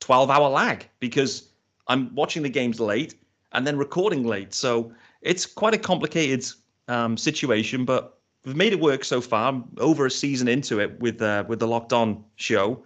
12 0.00 0.30
hour 0.30 0.48
lag 0.48 0.88
because 1.00 1.48
I'm 1.86 2.14
watching 2.14 2.42
the 2.42 2.48
games 2.48 2.80
late 2.80 3.14
and 3.52 3.66
then 3.66 3.76
recording 3.76 4.24
late. 4.26 4.52
So 4.54 4.92
it's 5.20 5.46
quite 5.46 5.74
a 5.74 5.78
complicated 5.78 6.44
um, 6.88 7.16
situation, 7.16 7.84
but 7.84 8.18
we've 8.44 8.56
made 8.56 8.72
it 8.72 8.80
work 8.80 9.04
so 9.04 9.20
far. 9.20 9.48
I'm 9.48 9.64
over 9.78 10.06
a 10.06 10.10
season 10.10 10.48
into 10.48 10.80
it 10.80 10.98
with 11.00 11.22
uh, 11.22 11.44
with 11.48 11.60
the 11.60 11.68
Locked 11.68 11.92
On 11.92 12.24
show, 12.36 12.82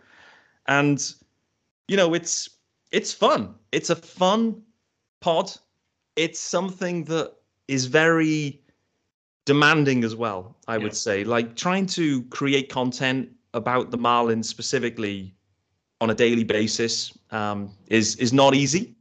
and 0.66 1.12
you 1.88 1.96
know 1.96 2.14
it's 2.14 2.50
it's 2.92 3.12
fun. 3.12 3.54
It's 3.72 3.90
a 3.90 3.96
fun 3.96 4.62
pod. 5.20 5.50
It's 6.16 6.38
something 6.38 7.04
that 7.04 7.32
is 7.68 7.86
very 7.86 8.60
demanding 9.46 10.04
as 10.04 10.14
well. 10.14 10.54
I 10.68 10.76
yeah. 10.76 10.82
would 10.82 10.94
say, 10.94 11.24
like 11.24 11.56
trying 11.56 11.86
to 11.86 12.22
create 12.24 12.68
content 12.68 13.30
about 13.54 13.90
the 13.90 13.98
Marlins 13.98 14.44
specifically 14.44 15.34
on 16.02 16.10
a 16.10 16.14
daily 16.14 16.44
basis 16.44 17.16
um, 17.30 17.70
is 17.88 18.16
is 18.16 18.32
not 18.32 18.54
easy. 18.54 18.94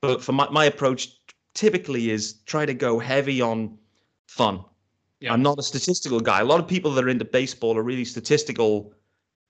But 0.00 0.22
for 0.22 0.32
my, 0.32 0.48
my 0.50 0.64
approach 0.64 1.16
typically 1.54 2.10
is 2.10 2.34
try 2.46 2.66
to 2.66 2.74
go 2.74 2.98
heavy 2.98 3.40
on 3.40 3.78
fun. 4.26 4.64
Yeah. 5.20 5.32
I'm 5.32 5.42
not 5.42 5.58
a 5.58 5.62
statistical 5.62 6.20
guy. 6.20 6.40
A 6.40 6.44
lot 6.44 6.60
of 6.60 6.66
people 6.68 6.90
that 6.92 7.04
are 7.04 7.08
into 7.08 7.24
baseball 7.24 7.78
are 7.78 7.82
really 7.82 8.04
statistical 8.04 8.92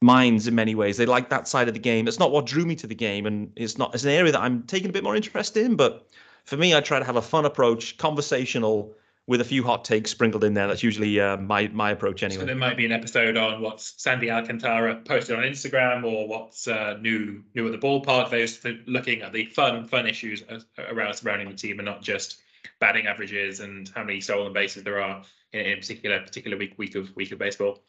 minds 0.03 0.47
in 0.47 0.55
many 0.55 0.75
ways. 0.75 0.97
They 0.97 1.07
like 1.07 1.31
that 1.31 1.49
side 1.49 1.67
of 1.67 1.75
the 1.75 1.81
game. 1.81 2.07
It's 2.07 2.19
not 2.19 2.31
what 2.31 2.47
drew 2.47 2.64
me 2.64 2.76
to 2.76 2.87
the 2.87 2.95
game, 2.95 3.26
and 3.26 3.50
it's 3.57 3.79
not. 3.79 3.95
It's 3.95 4.05
an 4.05 4.11
area 4.11 4.31
that 4.33 4.41
I'm 4.41 4.62
taking 4.64 4.91
a 4.91 4.93
bit 4.93 5.03
more 5.03 5.17
interest 5.17 5.57
in. 5.57 5.75
But 5.75 6.07
for 6.45 6.57
me, 6.57 6.75
I 6.75 6.81
try 6.81 6.99
to 6.99 7.05
have 7.05 7.17
a 7.17 7.23
fun 7.23 7.47
approach, 7.47 7.97
conversational, 7.97 8.95
with 9.26 9.40
a 9.40 9.45
few 9.45 9.62
hot 9.64 9.85
takes 9.85 10.11
sprinkled 10.11 10.45
in 10.45 10.54
there. 10.54 10.66
That's 10.66 10.83
usually 10.83 11.19
uh, 11.19 11.37
my 11.38 11.69
my 11.69 11.90
approach 11.90 12.23
anyway. 12.23 12.40
So 12.40 12.47
there 12.47 12.54
might 12.54 12.76
be 12.76 12.85
an 12.85 12.93
episode 12.93 13.37
on 13.37 13.62
what's 13.62 13.95
Sandy 14.02 14.31
Alcantara 14.31 14.97
posted 15.04 15.37
on 15.37 15.43
Instagram, 15.43 16.04
or 16.04 16.28
what's 16.28 16.69
uh, 16.69 16.99
new 17.00 17.43
new 17.54 17.66
at 17.66 17.73
the 17.73 17.87
ballpark. 17.87 18.31
Those 18.31 18.61
looking 18.87 19.23
at 19.23 19.33
the 19.33 19.47
fun 19.47 19.87
fun 19.87 20.07
issues 20.07 20.43
around 20.78 21.14
surrounding 21.14 21.49
the 21.49 21.57
team, 21.57 21.78
and 21.78 21.87
not 21.87 22.02
just 22.02 22.40
batting 22.81 23.07
averages 23.07 23.61
and 23.61 23.90
how 23.95 24.04
many 24.04 24.21
stolen 24.21 24.52
bases 24.52 24.83
there 24.83 25.00
are 25.00 25.23
in, 25.52 25.61
in 25.61 25.73
a 25.73 25.81
particular 25.81 26.21
particular 26.21 26.57
week 26.57 26.75
week 26.76 26.95
of 26.95 27.14
week 27.16 27.33
of 27.33 27.38
baseball. 27.38 27.83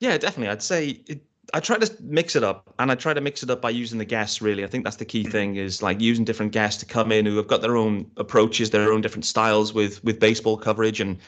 Yeah, 0.00 0.18
definitely. 0.18 0.48
I'd 0.48 0.62
say 0.62 1.00
it, 1.06 1.22
I 1.52 1.60
try 1.60 1.76
to 1.76 2.02
mix 2.02 2.36
it 2.36 2.42
up, 2.42 2.72
and 2.78 2.90
I 2.90 2.94
try 2.94 3.12
to 3.12 3.20
mix 3.20 3.42
it 3.42 3.50
up 3.50 3.60
by 3.60 3.70
using 3.70 3.98
the 3.98 4.04
guests. 4.04 4.40
Really, 4.40 4.64
I 4.64 4.66
think 4.66 4.84
that's 4.84 4.96
the 4.96 5.04
key 5.04 5.22
mm-hmm. 5.22 5.30
thing 5.30 5.56
is 5.56 5.82
like 5.82 6.00
using 6.00 6.24
different 6.24 6.52
guests 6.52 6.80
to 6.80 6.86
come 6.86 7.12
in 7.12 7.26
who 7.26 7.36
have 7.36 7.48
got 7.48 7.60
their 7.60 7.76
own 7.76 8.10
approaches, 8.16 8.70
their 8.70 8.92
own 8.92 9.00
different 9.00 9.24
styles 9.24 9.74
with 9.74 10.02
with 10.04 10.18
baseball 10.18 10.56
coverage, 10.56 11.00
and 11.00 11.18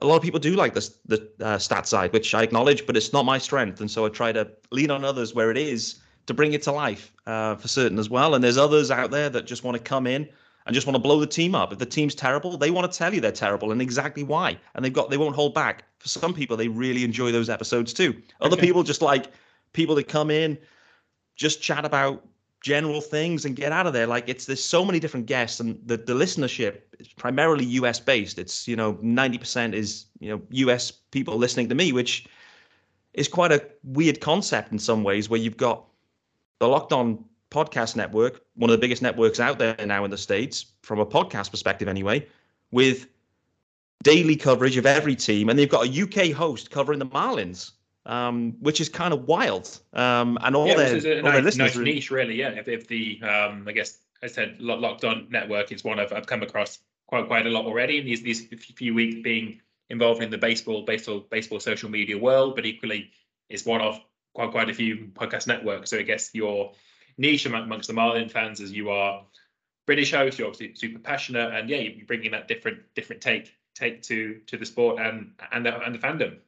a 0.00 0.06
lot 0.06 0.16
of 0.16 0.22
people 0.22 0.40
do 0.40 0.56
like 0.56 0.74
the 0.74 0.90
the 1.06 1.30
uh, 1.40 1.58
stat 1.58 1.86
side, 1.86 2.12
which 2.12 2.34
I 2.34 2.42
acknowledge, 2.42 2.86
but 2.86 2.96
it's 2.96 3.12
not 3.12 3.24
my 3.24 3.38
strength, 3.38 3.80
and 3.80 3.90
so 3.90 4.04
I 4.04 4.08
try 4.08 4.32
to 4.32 4.50
lean 4.70 4.90
on 4.90 5.04
others 5.04 5.34
where 5.34 5.50
it 5.50 5.58
is 5.58 6.00
to 6.26 6.34
bring 6.34 6.52
it 6.52 6.62
to 6.62 6.72
life 6.72 7.12
uh, 7.26 7.54
for 7.54 7.68
certain 7.68 7.98
as 7.98 8.10
well. 8.10 8.34
And 8.34 8.42
there's 8.42 8.58
others 8.58 8.90
out 8.90 9.10
there 9.10 9.30
that 9.30 9.46
just 9.46 9.64
want 9.64 9.76
to 9.76 9.82
come 9.82 10.06
in 10.06 10.28
and 10.66 10.74
just 10.74 10.86
want 10.86 10.96
to 10.96 11.00
blow 11.00 11.20
the 11.20 11.26
team 11.26 11.54
up. 11.54 11.72
If 11.72 11.78
the 11.78 11.86
team's 11.86 12.14
terrible, 12.14 12.58
they 12.58 12.70
want 12.70 12.90
to 12.90 12.98
tell 12.98 13.14
you 13.14 13.20
they're 13.20 13.32
terrible 13.32 13.72
and 13.72 13.80
exactly 13.80 14.24
why. 14.24 14.58
And 14.74 14.84
they've 14.84 14.92
got 14.92 15.10
they 15.10 15.16
won't 15.16 15.36
hold 15.36 15.54
back. 15.54 15.84
For 15.98 16.08
some 16.08 16.34
people, 16.34 16.56
they 16.56 16.68
really 16.68 17.04
enjoy 17.04 17.32
those 17.32 17.48
episodes 17.48 17.92
too. 17.92 18.20
Other 18.40 18.56
okay. 18.56 18.66
people 18.66 18.82
just 18.82 19.02
like 19.02 19.32
people 19.72 19.94
that 19.96 20.08
come 20.08 20.30
in, 20.30 20.58
just 21.36 21.60
chat 21.62 21.84
about 21.84 22.24
general 22.62 23.00
things 23.00 23.44
and 23.44 23.54
get 23.54 23.70
out 23.70 23.86
of 23.86 23.92
there. 23.92 24.06
Like 24.06 24.28
it's 24.28 24.46
there's 24.46 24.64
so 24.64 24.84
many 24.84 24.98
different 24.98 25.26
guests 25.26 25.60
and 25.60 25.78
the, 25.86 25.96
the 25.96 26.14
listenership 26.14 26.80
is 26.98 27.08
primarily 27.08 27.64
US 27.64 28.00
based. 28.00 28.38
It's, 28.38 28.66
you 28.66 28.74
know, 28.76 28.94
90% 28.94 29.72
is, 29.72 30.06
you 30.18 30.30
know, 30.30 30.42
US 30.50 30.90
people 30.90 31.36
listening 31.36 31.68
to 31.68 31.74
me, 31.74 31.92
which 31.92 32.26
is 33.14 33.28
quite 33.28 33.52
a 33.52 33.64
weird 33.84 34.20
concept 34.20 34.72
in 34.72 34.78
some 34.78 35.04
ways 35.04 35.28
where 35.28 35.40
you've 35.40 35.56
got 35.56 35.84
the 36.58 36.68
Locked 36.68 36.92
On 36.92 37.24
podcast 37.50 37.96
network, 37.96 38.40
one 38.54 38.70
of 38.70 38.72
the 38.72 38.80
biggest 38.80 39.02
networks 39.02 39.38
out 39.38 39.58
there 39.58 39.76
now 39.86 40.04
in 40.04 40.10
the 40.10 40.18
States, 40.18 40.66
from 40.82 40.98
a 40.98 41.06
podcast 41.06 41.50
perspective 41.50 41.88
anyway, 41.88 42.26
with 42.70 43.06
daily 44.02 44.36
coverage 44.36 44.76
of 44.76 44.86
every 44.86 45.16
team. 45.16 45.48
And 45.48 45.58
they've 45.58 45.68
got 45.68 45.86
a 45.86 46.02
UK 46.02 46.32
host 46.32 46.70
covering 46.70 46.98
the 46.98 47.06
Marlins 47.06 47.72
um, 48.06 48.54
which 48.60 48.80
is 48.80 48.88
kind 48.88 49.12
of 49.12 49.24
wild. 49.24 49.78
Um, 49.92 50.38
and 50.42 50.56
all 50.56 50.68
yeah, 50.68 50.74
their, 50.74 50.88
all 50.88 51.22
nice, 51.22 51.32
their 51.32 51.42
listeners 51.42 51.76
nice 51.76 51.84
niche, 51.84 52.10
really. 52.10 52.36
Yeah, 52.36 52.50
if, 52.50 52.68
if 52.68 52.86
the 52.86 53.20
um, 53.22 53.66
I 53.68 53.72
guess 53.72 53.98
I 54.22 54.28
said 54.28 54.56
Locked 54.60 55.04
On 55.04 55.26
Network 55.28 55.72
is 55.72 55.84
one 55.84 55.98
I've, 55.98 56.12
I've 56.12 56.26
come 56.26 56.42
across 56.42 56.78
quite 57.06 57.26
quite 57.26 57.46
a 57.46 57.50
lot 57.50 57.66
already 57.66 57.98
in 57.98 58.06
these 58.06 58.22
these 58.22 58.46
few 58.76 58.94
weeks 58.94 59.16
being 59.22 59.60
involved 59.90 60.22
in 60.22 60.30
the 60.30 60.38
baseball 60.38 60.82
baseball 60.84 61.26
baseball 61.30 61.60
social 61.60 61.90
media 61.90 62.16
world, 62.16 62.54
but 62.54 62.64
equally 62.64 63.10
it's 63.48 63.66
one 63.66 63.80
of 63.80 64.00
quite 64.34 64.52
quite 64.52 64.70
a 64.70 64.74
few 64.74 65.10
podcast 65.14 65.46
networks. 65.46 65.90
So 65.90 65.98
I 65.98 66.02
guess 66.02 66.30
your 66.32 66.72
niche 67.18 67.46
amongst 67.46 67.88
the 67.88 67.94
Marlin 67.94 68.28
fans 68.28 68.60
as 68.60 68.72
you 68.72 68.90
are 68.90 69.24
British 69.84 70.12
host. 70.12 70.38
You're 70.38 70.48
obviously 70.48 70.76
super 70.76 71.00
passionate, 71.00 71.52
and 71.52 71.68
yeah, 71.68 71.78
you're 71.78 72.06
bringing 72.06 72.30
that 72.30 72.46
different 72.46 72.82
different 72.94 73.20
take 73.20 73.52
take 73.76 74.02
to 74.02 74.40
to 74.46 74.56
the 74.56 74.66
sport 74.66 74.98
and 75.00 75.30
and 75.52 75.66
the, 75.66 75.80
and 75.82 75.94
the 75.94 75.98
fandom. 75.98 76.38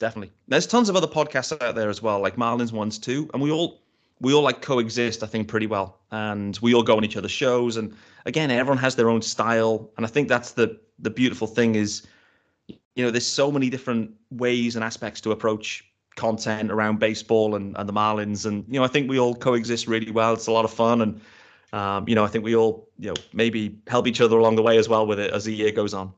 Definitely. 0.00 0.32
There's 0.48 0.66
tons 0.66 0.88
of 0.88 0.96
other 0.96 1.06
podcasts 1.06 1.52
out 1.62 1.76
there 1.76 1.88
as 1.88 2.02
well, 2.02 2.20
like 2.20 2.34
Marlins 2.34 2.72
ones 2.72 2.98
too, 2.98 3.30
and 3.32 3.40
we 3.42 3.52
all 3.52 3.82
we 4.20 4.32
all 4.32 4.42
like 4.42 4.62
coexist, 4.62 5.22
I 5.22 5.26
think, 5.26 5.48
pretty 5.48 5.66
well, 5.66 6.00
and 6.10 6.58
we 6.62 6.74
all 6.74 6.82
go 6.82 6.96
on 6.96 7.04
each 7.04 7.16
other's 7.16 7.30
shows, 7.30 7.76
and 7.76 7.94
again, 8.26 8.50
everyone 8.50 8.78
has 8.78 8.96
their 8.96 9.10
own 9.10 9.22
style, 9.22 9.90
and 9.96 10.06
I 10.06 10.08
think 10.08 10.28
that's 10.28 10.52
the 10.52 10.80
the 10.98 11.10
beautiful 11.10 11.46
thing 11.46 11.74
is, 11.74 12.06
you 12.68 13.04
know, 13.04 13.10
there's 13.10 13.26
so 13.26 13.52
many 13.52 13.68
different 13.70 14.12
ways 14.30 14.76
and 14.76 14.84
aspects 14.84 15.20
to 15.22 15.32
approach 15.32 15.84
content 16.14 16.70
around 16.70 16.98
baseball 16.98 17.54
and, 17.54 17.76
and 17.76 17.88
the 17.88 17.92
Marlins, 17.92 18.46
and 18.46 18.64
you 18.66 18.80
know, 18.80 18.84
I 18.84 18.88
think 18.88 19.08
we 19.08 19.20
all 19.20 19.34
coexist 19.34 19.86
really 19.86 20.10
well. 20.10 20.34
It's 20.34 20.48
a 20.48 20.52
lot 20.52 20.64
of 20.64 20.72
fun, 20.72 21.02
and 21.02 21.20
um, 21.72 22.08
you 22.08 22.14
know, 22.14 22.24
I 22.24 22.28
think 22.28 22.44
we 22.44 22.56
all 22.56 22.88
you 22.98 23.08
know 23.08 23.16
maybe 23.32 23.78
help 23.86 24.06
each 24.06 24.20
other 24.20 24.38
along 24.38 24.56
the 24.56 24.62
way 24.62 24.78
as 24.78 24.88
well 24.88 25.06
with 25.06 25.20
it 25.20 25.32
as 25.32 25.44
the 25.44 25.54
year 25.54 25.70
goes 25.70 25.94
on. 25.94 26.12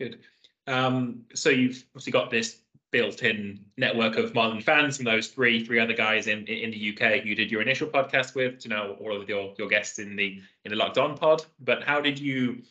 Good. 0.00 0.20
Um, 0.66 1.26
so 1.34 1.50
you've 1.50 1.84
obviously 1.90 2.12
got 2.12 2.30
this 2.30 2.62
built-in 2.90 3.60
network 3.76 4.16
of 4.16 4.34
Marlin 4.34 4.60
fans 4.60 4.96
from 4.96 5.04
those 5.04 5.28
three 5.28 5.64
three 5.64 5.78
other 5.78 5.92
guys 5.92 6.26
in 6.26 6.44
in 6.46 6.72
the 6.72 6.92
UK 6.92 7.24
you 7.24 7.36
did 7.36 7.52
your 7.52 7.62
initial 7.62 7.86
podcast 7.86 8.34
with 8.34 8.58
to 8.58 8.68
know 8.68 8.96
all 8.98 9.14
of 9.14 9.28
your 9.28 9.54
your 9.58 9.68
guests 9.68 10.00
in 10.00 10.16
the 10.16 10.40
in 10.64 10.70
the 10.70 10.76
locked 10.76 10.96
on 10.96 11.16
pod. 11.16 11.44
But 11.60 11.84
how 11.84 12.00
did 12.00 12.18
you 12.18 12.62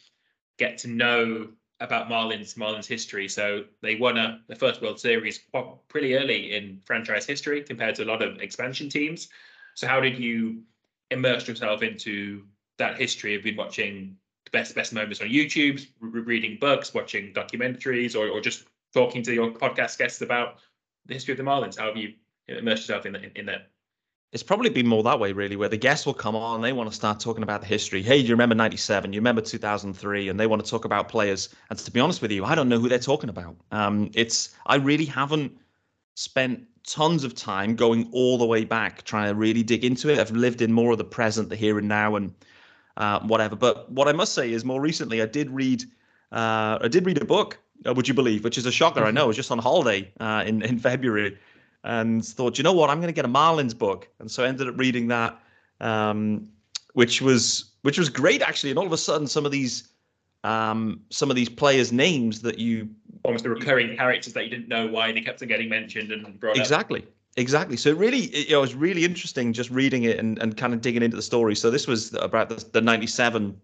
get 0.58 0.80
to 0.80 0.88
know 0.88 1.50
about 1.80 2.10
Marlins 2.10 2.56
Marlins 2.56 2.88
history? 2.88 3.30
So 3.30 3.66
they 3.82 3.96
won 3.96 4.18
a 4.18 4.42
the 4.48 4.56
first 4.56 4.82
World 4.82 5.00
Series 5.00 5.40
pretty 5.88 6.16
early 6.16 6.56
in 6.56 6.82
franchise 6.84 7.28
history 7.28 7.62
compared 7.62 7.94
to 7.96 8.04
a 8.04 8.10
lot 8.12 8.24
of 8.24 8.42
expansion 8.42 8.90
teams. 8.90 9.30
So 9.76 9.88
how 9.88 10.00
did 10.02 10.18
you 10.18 10.64
immerse 11.12 11.48
yourself 11.48 11.84
into 11.84 12.44
that 12.80 12.98
history? 12.98 13.36
of 13.36 13.44
been 13.44 13.56
watching 13.56 14.18
best 14.52 14.76
best 14.76 14.94
moments 14.94 15.22
on 15.22 15.28
YouTube, 15.28 15.86
re- 16.00 16.22
reading 16.22 16.58
books, 16.60 16.94
watching 16.94 17.34
documentaries, 17.34 18.16
or, 18.16 18.30
or 18.30 18.42
just 18.42 18.66
talking 18.94 19.24
to 19.24 19.34
your 19.34 19.52
podcast 19.52 19.98
guests 19.98 20.22
about 20.22 20.60
the 21.06 21.14
history 21.14 21.34
of 21.34 21.38
the 21.38 21.44
Marlins? 21.44 21.78
How 21.78 21.88
have 21.88 21.98
you 21.98 22.14
immersed 22.48 22.84
yourself 22.84 23.06
in, 23.06 23.14
the, 23.14 23.38
in 23.38 23.46
that? 23.48 23.70
It's 24.32 24.44
probably 24.44 24.70
been 24.70 24.86
more 24.86 25.02
that 25.04 25.20
way, 25.20 25.32
really, 25.32 25.56
where 25.56 25.70
the 25.70 25.78
guests 25.78 26.06
will 26.06 26.14
come 26.14 26.36
on, 26.36 26.62
they 26.62 26.72
want 26.72 26.90
to 26.90 26.96
start 26.96 27.20
talking 27.20 27.42
about 27.42 27.62
the 27.62 27.68
history. 27.68 28.04
Hey, 28.04 28.22
do 28.22 28.28
you 28.28 28.34
remember 28.36 28.54
97? 28.54 29.12
You 29.12 29.20
remember 29.20 29.42
2003? 29.42 30.30
And 30.30 30.40
they 30.40 30.46
want 30.46 30.64
to 30.64 30.70
talk 30.70 30.86
about 30.86 31.10
players. 31.10 31.50
And 31.72 31.80
to 31.80 31.92
be 31.92 32.00
honest 32.00 32.22
with 32.22 32.32
you, 32.32 32.46
I 32.46 32.54
don't 32.54 32.70
know 32.70 32.80
who 32.80 32.90
they're 32.90 33.00
talking 33.00 33.30
about. 33.30 33.56
Um, 33.72 34.12
it's, 34.14 34.56
I 34.68 34.76
really 34.76 35.06
haven't 35.06 35.58
spent 36.14 36.64
tons 36.86 37.24
of 37.24 37.34
time 37.34 37.76
going 37.76 38.08
all 38.12 38.38
the 38.38 38.46
way 38.46 38.66
back, 38.66 39.04
trying 39.04 39.30
to 39.30 39.36
really 39.36 39.64
dig 39.64 39.84
into 39.84 40.10
it. 40.10 40.20
I've 40.20 40.32
lived 40.32 40.62
in 40.62 40.72
more 40.72 40.92
of 40.92 41.00
the 41.00 41.04
present, 41.04 41.50
the 41.50 41.56
here 41.56 41.80
and 41.80 41.88
now, 41.88 42.16
and 42.16 42.32
uh, 43.00 43.20
whatever. 43.22 43.56
But 43.56 43.92
what 43.92 44.08
I 44.08 44.12
must 44.12 44.34
say 44.34 44.52
is, 44.52 44.64
more 44.64 44.80
recently, 44.80 45.22
I 45.22 45.26
did 45.26 45.50
read, 45.50 45.84
uh, 46.32 46.78
I 46.82 46.88
did 46.88 47.06
read 47.06 47.20
a 47.20 47.26
book 47.26 47.58
uh, 47.86 47.94
would 47.94 48.08
you 48.08 48.14
believe? 48.14 48.44
Which 48.44 48.58
is 48.58 48.66
a 48.66 48.72
shocker. 48.72 49.04
I 49.04 49.12
know. 49.12 49.24
I 49.24 49.28
was 49.28 49.36
just 49.36 49.52
on 49.52 49.60
holiday 49.60 50.12
uh, 50.20 50.44
in 50.46 50.62
in 50.62 50.80
February, 50.90 51.38
and 51.84 52.26
thought, 52.26 52.58
you 52.58 52.64
know 52.64 52.74
what, 52.74 52.90
I'm 52.90 52.98
going 52.98 53.08
to 53.08 53.14
get 53.14 53.26
a 53.26 53.30
Marlins 53.30 53.78
book, 53.78 54.08
and 54.20 54.30
so 54.30 54.44
I 54.44 54.48
ended 54.48 54.68
up 54.68 54.78
reading 54.78 55.08
that, 55.08 55.40
um, 55.80 56.50
which 56.94 57.22
was 57.22 57.72
which 57.82 57.98
was 57.98 58.10
great 58.10 58.42
actually. 58.42 58.72
And 58.72 58.80
all 58.80 58.86
of 58.86 58.94
a 58.94 58.98
sudden, 58.98 59.28
some 59.28 59.46
of 59.46 59.52
these 59.52 59.90
um, 60.44 61.02
some 61.10 61.30
of 61.30 61.36
these 61.36 61.50
players' 61.50 61.92
names 61.92 62.42
that 62.42 62.60
you 62.60 62.90
almost 63.24 63.44
the 63.44 63.50
recurring 63.50 63.96
characters 63.96 64.34
that 64.34 64.44
you 64.44 64.50
didn't 64.50 64.68
know 64.68 64.88
why 64.88 65.12
they 65.12 65.22
kept 65.22 65.42
on 65.42 65.48
getting 65.48 65.70
mentioned 65.70 66.12
and 66.12 66.40
brought 66.40 66.58
exactly. 66.58 67.02
Up. 67.02 67.08
Exactly. 67.38 67.78
So 67.78 67.90
it 67.90 67.98
really, 67.98 68.24
it, 68.26 68.52
it, 68.52 68.58
was 68.58 68.74
really 68.76 69.06
interesting 69.06 69.54
just 69.54 69.70
reading 69.70 70.04
it 70.04 70.18
and, 70.20 70.40
and 70.40 70.58
kind 70.58 70.74
of 70.74 70.82
digging 70.82 71.04
into 71.04 71.16
the 71.16 71.22
story. 71.22 71.56
So 71.56 71.70
this 71.70 71.88
was 71.88 72.14
about 72.16 72.50
the, 72.50 72.66
the 72.74 72.82
97 72.82 73.60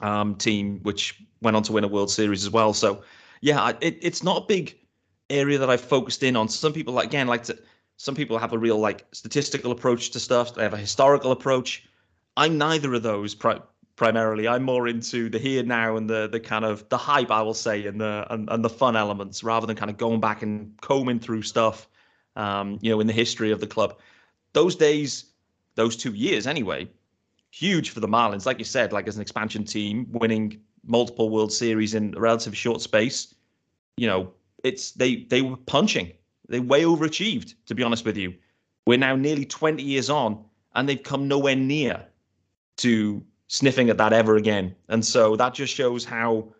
um, 0.00 0.34
team, 0.36 0.80
which 0.82 1.20
went 1.40 1.56
on 1.56 1.62
to 1.64 1.72
win 1.72 1.84
a 1.84 1.88
World 1.88 2.10
Series 2.10 2.44
as 2.44 2.50
well. 2.50 2.72
So 2.72 3.02
yeah, 3.40 3.72
it, 3.80 3.98
it's 4.00 4.22
not 4.22 4.44
a 4.44 4.46
big 4.46 4.78
area 5.30 5.58
that 5.58 5.70
I've 5.70 5.80
focused 5.80 6.22
in 6.22 6.36
on. 6.36 6.48
Some 6.48 6.72
people, 6.72 6.98
again, 6.98 7.26
like 7.26 7.44
to. 7.44 7.58
Some 7.98 8.14
people 8.16 8.38
have 8.38 8.52
a 8.52 8.58
real 8.58 8.78
like 8.78 9.06
statistical 9.12 9.70
approach 9.70 10.10
to 10.10 10.20
stuff. 10.20 10.54
They 10.54 10.62
have 10.62 10.74
a 10.74 10.78
historical 10.78 11.30
approach. 11.30 11.86
I'm 12.36 12.58
neither 12.58 12.92
of 12.94 13.02
those 13.04 13.34
pri- 13.34 13.60
primarily. 13.96 14.48
I'm 14.48 14.64
more 14.64 14.88
into 14.88 15.28
the 15.28 15.38
here 15.38 15.62
now 15.62 15.96
and 15.96 16.08
the 16.10 16.26
the 16.26 16.40
kind 16.40 16.64
of 16.64 16.88
the 16.88 16.96
hype, 16.96 17.30
I 17.30 17.42
will 17.42 17.54
say, 17.54 17.86
and 17.86 18.00
the 18.00 18.26
and, 18.30 18.48
and 18.50 18.64
the 18.64 18.70
fun 18.70 18.96
elements, 18.96 19.44
rather 19.44 19.66
than 19.66 19.76
kind 19.76 19.90
of 19.90 19.98
going 19.98 20.20
back 20.20 20.42
and 20.42 20.76
combing 20.80 21.20
through 21.20 21.42
stuff, 21.42 21.86
um, 22.36 22.78
you 22.80 22.90
know, 22.90 23.00
in 23.00 23.06
the 23.06 23.12
history 23.12 23.50
of 23.50 23.60
the 23.60 23.66
club. 23.66 23.98
Those 24.52 24.76
days, 24.76 25.26
those 25.74 25.96
two 25.96 26.12
years 26.12 26.46
anyway, 26.46 26.88
huge 27.50 27.90
for 27.90 28.00
the 28.00 28.08
Marlins. 28.08 28.46
Like 28.46 28.58
you 28.58 28.64
said, 28.64 28.92
like 28.92 29.08
as 29.08 29.16
an 29.16 29.22
expansion 29.22 29.64
team, 29.64 30.06
winning 30.10 30.60
multiple 30.84 31.30
World 31.30 31.52
Series 31.52 31.94
in 31.94 32.14
a 32.16 32.20
relatively 32.20 32.56
short 32.56 32.80
space, 32.80 33.34
you 33.96 34.06
know, 34.06 34.32
it's 34.64 34.92
they 34.92 35.24
they 35.24 35.42
were 35.42 35.56
punching. 35.56 36.12
They 36.48 36.60
way 36.60 36.82
overachieved, 36.82 37.54
to 37.66 37.74
be 37.74 37.82
honest 37.82 38.04
with 38.04 38.16
you. 38.16 38.34
We're 38.86 38.98
now 38.98 39.16
nearly 39.16 39.44
20 39.44 39.82
years 39.82 40.10
on, 40.10 40.44
and 40.74 40.88
they've 40.88 41.02
come 41.02 41.28
nowhere 41.28 41.56
near 41.56 42.04
to 42.78 43.22
sniffing 43.46 43.90
at 43.90 43.98
that 43.98 44.12
ever 44.12 44.36
again. 44.36 44.74
And 44.88 45.04
so 45.04 45.36
that 45.36 45.54
just 45.54 45.74
shows 45.74 46.04
how 46.04 46.52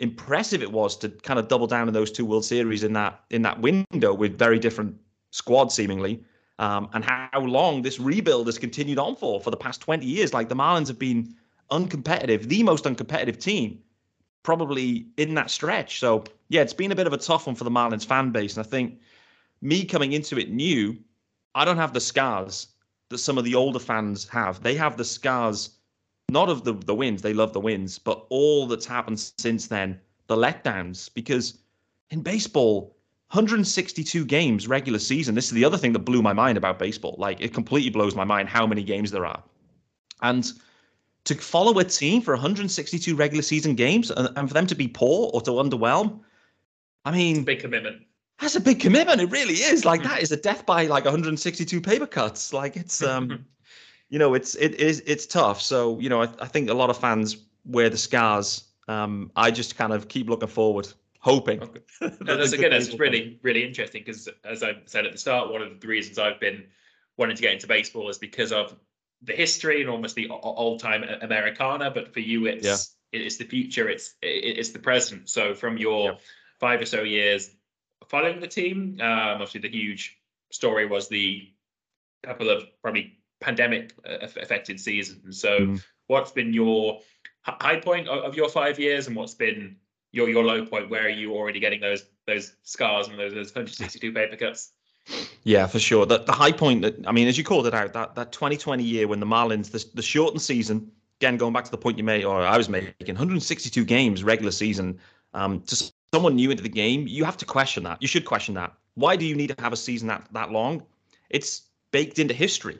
impressive 0.00 0.62
it 0.62 0.72
was 0.72 0.96
to 0.98 1.08
kind 1.08 1.38
of 1.38 1.48
double 1.48 1.66
down 1.66 1.88
in 1.88 1.94
those 1.94 2.10
two 2.10 2.24
World 2.24 2.44
Series 2.44 2.84
in 2.84 2.92
that 2.94 3.20
in 3.30 3.42
that 3.42 3.60
window 3.60 4.12
with 4.12 4.38
very 4.38 4.58
different 4.58 4.96
squads 5.30 5.74
seemingly. 5.74 6.22
Um, 6.60 6.88
and 6.92 7.04
how 7.04 7.40
long 7.40 7.82
this 7.82 7.98
rebuild 7.98 8.46
has 8.46 8.58
continued 8.58 8.98
on 8.98 9.16
for 9.16 9.40
for 9.40 9.50
the 9.50 9.56
past 9.56 9.80
20 9.80 10.06
years. 10.06 10.32
Like 10.32 10.48
the 10.48 10.54
Marlins 10.54 10.86
have 10.86 10.98
been 10.98 11.34
uncompetitive, 11.70 12.44
the 12.44 12.62
most 12.62 12.84
uncompetitive 12.84 13.40
team 13.40 13.80
probably 14.44 15.06
in 15.16 15.34
that 15.34 15.50
stretch. 15.50 15.98
So 15.98 16.24
yeah, 16.48 16.60
it's 16.60 16.72
been 16.72 16.92
a 16.92 16.94
bit 16.94 17.08
of 17.08 17.12
a 17.12 17.18
tough 17.18 17.46
one 17.48 17.56
for 17.56 17.64
the 17.64 17.70
Marlins 17.70 18.06
fan 18.06 18.30
base. 18.30 18.56
And 18.56 18.64
I 18.64 18.68
think 18.68 19.00
me 19.60 19.84
coming 19.84 20.12
into 20.12 20.38
it 20.38 20.52
new, 20.52 20.96
I 21.56 21.64
don't 21.64 21.78
have 21.78 21.92
the 21.92 22.00
scars 22.00 22.68
that 23.08 23.18
some 23.18 23.38
of 23.38 23.44
the 23.44 23.54
older 23.56 23.78
fans 23.78 24.28
have. 24.28 24.62
They 24.62 24.74
have 24.76 24.96
the 24.96 25.04
scars 25.04 25.70
not 26.34 26.50
of 26.50 26.64
the, 26.64 26.74
the 26.74 26.94
wins, 26.94 27.22
they 27.22 27.32
love 27.32 27.52
the 27.52 27.60
wins, 27.60 27.98
but 27.98 28.26
all 28.28 28.66
that's 28.66 28.84
happened 28.84 29.18
since 29.38 29.68
then, 29.68 29.98
the 30.26 30.36
letdowns. 30.36 31.08
Because 31.14 31.58
in 32.10 32.20
baseball, 32.20 32.94
162 33.30 34.26
games 34.26 34.68
regular 34.68 34.98
season. 34.98 35.34
This 35.34 35.46
is 35.46 35.52
the 35.52 35.64
other 35.64 35.78
thing 35.78 35.92
that 35.94 36.00
blew 36.00 36.22
my 36.22 36.32
mind 36.32 36.58
about 36.58 36.78
baseball. 36.78 37.14
Like 37.18 37.40
it 37.40 37.54
completely 37.54 37.90
blows 37.90 38.14
my 38.14 38.24
mind 38.24 38.48
how 38.48 38.66
many 38.66 38.82
games 38.82 39.10
there 39.10 39.24
are. 39.24 39.42
And 40.22 40.52
to 41.24 41.34
follow 41.34 41.78
a 41.78 41.84
team 41.84 42.20
for 42.20 42.34
162 42.34 43.16
regular 43.16 43.42
season 43.42 43.74
games 43.74 44.10
and, 44.10 44.28
and 44.36 44.48
for 44.48 44.54
them 44.54 44.66
to 44.66 44.74
be 44.74 44.88
poor 44.88 45.30
or 45.32 45.40
to 45.42 45.52
underwhelm, 45.52 46.20
I 47.04 47.12
mean, 47.12 47.44
big 47.44 47.60
commitment. 47.60 48.02
That's 48.40 48.56
a 48.56 48.60
big 48.60 48.80
commitment. 48.80 49.20
It 49.20 49.30
really 49.30 49.54
is. 49.54 49.84
Like 49.84 50.02
that 50.02 50.20
is 50.20 50.32
a 50.32 50.36
death 50.36 50.66
by 50.66 50.86
like 50.86 51.04
162 51.04 51.80
paper 51.80 52.06
cuts. 52.06 52.52
Like 52.52 52.76
it's 52.76 53.02
um, 53.02 53.44
you 54.14 54.20
know, 54.20 54.34
it's 54.34 54.54
it 54.54 54.76
is 54.76 55.02
it's 55.06 55.26
tough. 55.26 55.60
So 55.60 55.98
you 55.98 56.08
know, 56.08 56.22
I, 56.22 56.28
I 56.38 56.46
think 56.46 56.70
a 56.70 56.74
lot 56.74 56.88
of 56.88 56.96
fans 56.96 57.36
wear 57.64 57.90
the 57.90 57.96
scars. 57.96 58.62
Um, 58.86 59.32
I 59.34 59.50
just 59.50 59.76
kind 59.76 59.92
of 59.92 60.06
keep 60.06 60.28
looking 60.28 60.48
forward, 60.48 60.86
hoping. 61.18 61.60
Okay. 61.60 61.80
no, 62.20 62.36
that's 62.36 62.52
again, 62.52 62.70
that's 62.70 62.94
really 62.96 63.40
really 63.42 63.64
interesting 63.66 64.04
because 64.06 64.28
as 64.44 64.62
I 64.62 64.76
said 64.86 65.04
at 65.04 65.10
the 65.10 65.18
start, 65.18 65.50
one 65.50 65.62
of 65.62 65.80
the 65.80 65.88
reasons 65.88 66.20
I've 66.20 66.38
been 66.38 66.62
wanting 67.16 67.34
to 67.34 67.42
get 67.42 67.54
into 67.54 67.66
baseball 67.66 68.08
is 68.08 68.16
because 68.16 68.52
of 68.52 68.76
the 69.22 69.32
history 69.32 69.80
and 69.80 69.90
almost 69.90 70.14
the 70.14 70.28
old 70.30 70.78
time 70.78 71.02
Americana, 71.20 71.90
but 71.90 72.14
for 72.14 72.20
you, 72.20 72.46
it's 72.46 72.64
yeah. 73.12 73.20
it's 73.20 73.36
the 73.36 73.46
future, 73.46 73.88
it's 73.88 74.14
it's 74.22 74.70
the 74.70 74.78
present. 74.78 75.28
So 75.28 75.56
from 75.56 75.76
your 75.76 76.12
yeah. 76.12 76.18
five 76.60 76.80
or 76.80 76.86
so 76.86 77.02
years 77.02 77.50
following 78.06 78.38
the 78.38 78.46
team, 78.46 78.96
um, 79.00 79.08
obviously 79.08 79.62
the 79.62 79.70
huge 79.70 80.16
story 80.52 80.86
was 80.86 81.08
the 81.08 81.50
couple 82.22 82.48
of 82.48 82.64
probably 82.80 83.18
pandemic 83.44 83.92
uh, 84.08 84.18
affected 84.20 84.80
season. 84.80 85.32
So 85.32 85.60
mm. 85.60 85.84
what's 86.06 86.32
been 86.32 86.52
your 86.52 87.00
high 87.42 87.78
point 87.78 88.08
of 88.08 88.34
your 88.34 88.48
five 88.48 88.78
years, 88.78 89.06
and 89.06 89.14
what's 89.14 89.34
been 89.34 89.76
your 90.12 90.28
your 90.28 90.44
low 90.44 90.64
point? 90.64 90.88
Where 90.90 91.04
are 91.04 91.10
you 91.10 91.34
already 91.34 91.60
getting 91.60 91.80
those 91.80 92.06
those 92.26 92.56
scars 92.62 93.08
and 93.08 93.18
those, 93.18 93.34
those 93.34 93.54
162 93.54 94.12
paper 94.12 94.36
cuts? 94.36 94.72
Yeah, 95.42 95.66
for 95.66 95.78
sure. 95.78 96.06
The, 96.06 96.20
the 96.20 96.32
high 96.32 96.52
point 96.52 96.80
that 96.82 96.94
I 97.06 97.12
mean, 97.12 97.28
as 97.28 97.36
you 97.36 97.44
called 97.44 97.66
it 97.66 97.74
out, 97.74 97.92
that 97.92 98.14
that 98.14 98.32
2020 98.32 98.82
year 98.82 99.06
when 99.06 99.20
the 99.20 99.26
Marlins, 99.26 99.70
the, 99.70 99.84
the 99.94 100.02
shortened 100.02 100.40
season, 100.40 100.90
again 101.20 101.36
going 101.36 101.52
back 101.52 101.64
to 101.64 101.70
the 101.70 101.78
point 101.78 101.98
you 101.98 102.04
made, 102.04 102.24
or 102.24 102.40
I 102.40 102.56
was 102.56 102.68
making, 102.68 103.14
162 103.14 103.84
games 103.84 104.24
regular 104.24 104.52
season. 104.52 104.98
Um, 105.34 105.60
to 105.62 105.92
someone 106.14 106.36
new 106.36 106.50
into 106.50 106.62
the 106.62 106.68
game, 106.68 107.06
you 107.08 107.24
have 107.24 107.36
to 107.38 107.44
question 107.44 107.82
that. 107.82 108.00
You 108.00 108.06
should 108.08 108.24
question 108.24 108.54
that. 108.54 108.72
Why 108.94 109.16
do 109.16 109.26
you 109.26 109.34
need 109.34 109.48
to 109.48 109.60
have 109.60 109.72
a 109.72 109.76
season 109.76 110.08
that 110.08 110.26
that 110.32 110.50
long? 110.50 110.82
It's 111.28 111.62
baked 111.90 112.18
into 112.18 112.34
history. 112.34 112.78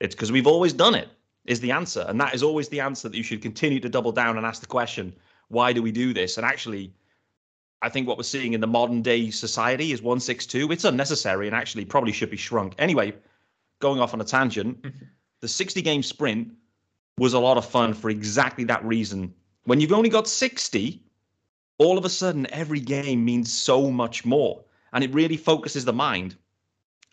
It's 0.00 0.14
because 0.14 0.32
we've 0.32 0.46
always 0.46 0.72
done 0.72 0.94
it. 0.94 1.08
Is 1.44 1.60
the 1.60 1.70
answer, 1.70 2.04
and 2.08 2.20
that 2.20 2.34
is 2.34 2.42
always 2.42 2.68
the 2.68 2.80
answer 2.80 3.08
that 3.08 3.16
you 3.16 3.22
should 3.22 3.40
continue 3.40 3.80
to 3.80 3.88
double 3.88 4.12
down 4.12 4.36
and 4.36 4.44
ask 4.44 4.60
the 4.60 4.66
question: 4.66 5.14
Why 5.48 5.72
do 5.72 5.80
we 5.80 5.90
do 5.90 6.12
this? 6.12 6.36
And 6.36 6.44
actually, 6.44 6.92
I 7.80 7.88
think 7.88 8.06
what 8.06 8.18
we're 8.18 8.24
seeing 8.24 8.52
in 8.52 8.60
the 8.60 8.66
modern 8.66 9.00
day 9.00 9.30
society 9.30 9.92
is 9.92 10.02
162. 10.02 10.70
It's 10.70 10.84
unnecessary 10.84 11.46
and 11.46 11.56
actually 11.56 11.86
probably 11.86 12.12
should 12.12 12.30
be 12.30 12.36
shrunk. 12.36 12.74
Anyway, 12.78 13.14
going 13.80 13.98
off 13.98 14.12
on 14.12 14.20
a 14.20 14.24
tangent, 14.24 14.84
the 15.40 15.48
60 15.48 15.80
game 15.80 16.02
sprint 16.02 16.52
was 17.16 17.32
a 17.32 17.38
lot 17.38 17.56
of 17.56 17.64
fun 17.64 17.94
for 17.94 18.10
exactly 18.10 18.64
that 18.64 18.84
reason. 18.84 19.32
When 19.64 19.80
you've 19.80 19.92
only 19.92 20.10
got 20.10 20.28
60, 20.28 21.02
all 21.78 21.96
of 21.96 22.04
a 22.04 22.10
sudden 22.10 22.46
every 22.52 22.80
game 22.80 23.24
means 23.24 23.52
so 23.52 23.90
much 23.90 24.24
more 24.24 24.64
and 24.92 25.04
it 25.04 25.14
really 25.14 25.36
focuses 25.36 25.84
the 25.84 25.92
mind. 25.92 26.36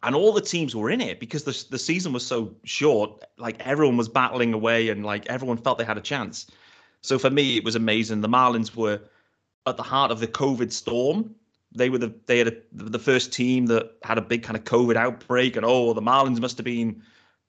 And 0.05 0.15
all 0.15 0.31
the 0.31 0.41
teams 0.41 0.75
were 0.75 0.91
in 0.91 1.01
it 1.01 1.19
because 1.19 1.43
the 1.43 1.65
the 1.71 1.79
season 1.79 2.13
was 2.13 2.25
so 2.25 2.55
short. 2.63 3.23
Like 3.37 3.59
everyone 3.65 3.97
was 3.97 4.07
battling 4.07 4.53
away, 4.53 4.89
and 4.89 5.03
like 5.03 5.25
everyone 5.25 5.57
felt 5.57 5.79
they 5.79 5.83
had 5.83 5.97
a 5.97 6.01
chance. 6.01 6.45
So 7.01 7.17
for 7.17 7.31
me, 7.31 7.57
it 7.57 7.63
was 7.63 7.75
amazing. 7.75 8.21
The 8.21 8.29
Marlins 8.29 8.75
were 8.75 9.01
at 9.65 9.77
the 9.77 9.83
heart 9.83 10.11
of 10.11 10.19
the 10.19 10.27
COVID 10.27 10.71
storm. 10.71 11.33
They 11.73 11.89
were 11.89 11.97
the 11.97 12.13
they 12.27 12.37
had 12.37 12.47
a, 12.49 12.55
the 12.71 12.99
first 12.99 13.33
team 13.33 13.65
that 13.67 13.93
had 14.03 14.19
a 14.19 14.21
big 14.21 14.43
kind 14.43 14.55
of 14.55 14.63
COVID 14.63 14.95
outbreak, 14.95 15.55
and 15.55 15.65
oh, 15.65 15.93
the 15.93 16.01
Marlins 16.01 16.39
must 16.39 16.57
have 16.57 16.65
been 16.65 17.01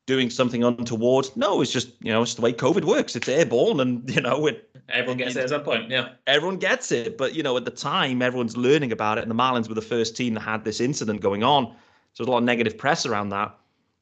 doing 0.06 0.30
something 0.30 0.64
untoward. 0.64 1.28
No, 1.36 1.60
it's 1.60 1.72
just 1.72 1.90
you 2.00 2.10
know 2.12 2.22
it's 2.22 2.34
the 2.34 2.42
way 2.42 2.54
COVID 2.54 2.84
works. 2.84 3.16
It's 3.16 3.28
airborne, 3.28 3.80
and 3.80 4.08
you 4.14 4.22
know 4.22 4.46
it. 4.46 4.70
Everyone 4.88 5.18
gets 5.18 5.36
it 5.36 5.42
at 5.42 5.48
some 5.50 5.62
point. 5.62 5.90
Yeah, 5.90 6.10
everyone 6.26 6.56
gets 6.56 6.90
it, 6.90 7.18
but 7.18 7.34
you 7.34 7.42
know 7.42 7.56
at 7.56 7.66
the 7.66 7.70
time 7.70 8.22
everyone's 8.22 8.56
learning 8.56 8.92
about 8.92 9.18
it, 9.18 9.22
and 9.22 9.30
the 9.30 9.34
Marlins 9.34 9.68
were 9.68 9.74
the 9.74 9.82
first 9.82 10.16
team 10.16 10.34
that 10.34 10.40
had 10.40 10.64
this 10.64 10.80
incident 10.80 11.20
going 11.20 11.42
on. 11.42 11.74
So 12.16 12.24
there's 12.24 12.29
a 12.29 12.31
lot 12.33 12.38
of 12.38 12.44
negative 12.44 12.79
press 12.79 13.05
around 13.05 13.29
that, 13.29 13.55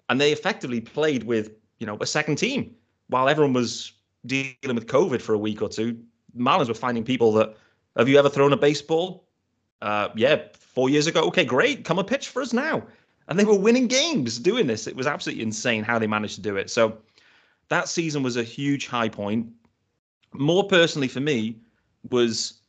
and 0.09 0.21
they 0.21 0.33
effectively 0.33 0.81
played 0.81 1.25
with 1.25 1.51
you 1.79 1.87
know 1.87 1.99
a 2.01 2.07
second 2.07 2.37
team 2.37 2.75
while 3.09 3.29
everyone 3.29 3.53
was 3.53 3.93
dealing 4.25 4.75
with 4.75 4.87
COVID 4.87 5.21
for 5.21 5.35
a 5.35 5.39
week 5.39 5.61
or 5.61 5.69
two. 5.69 5.99
Marlins 6.37 6.69
were 6.69 6.75
finding 6.75 7.05
people 7.05 7.33
that 7.33 7.57
have 7.97 8.09
you 8.09 8.19
ever 8.19 8.31
thrown 8.31 8.53
a 8.53 8.57
baseball? 8.57 9.29
Uh, 9.83 10.09
yeah, 10.17 10.43
four 10.59 10.89
years 10.89 11.07
ago. 11.07 11.23
Okay, 11.25 11.45
great. 11.45 11.85
Come 11.85 11.99
and 11.99 12.09
pitch 12.09 12.29
for 12.29 12.41
us 12.41 12.53
now 12.53 12.85
and 13.29 13.39
they 13.39 13.45
were 13.45 13.59
winning 13.59 13.87
games 13.87 14.39
doing 14.39 14.67
this. 14.67 14.87
It 14.87 14.97
was 14.97 15.07
absolutely 15.07 15.43
insane 15.43 15.83
how 15.83 15.99
they 15.99 16.07
managed 16.07 16.35
to 16.37 16.41
do 16.43 16.57
it. 16.57 16.71
So 16.71 16.99
that 17.69 17.89
season 17.89 18.23
was 18.23 18.37
a 18.37 18.43
huge 18.43 18.87
high 18.87 19.09
point. 19.09 19.47
More 20.33 20.67
personally 20.67 21.09
for 21.09 21.21
me 21.21 21.59
was 22.11 22.61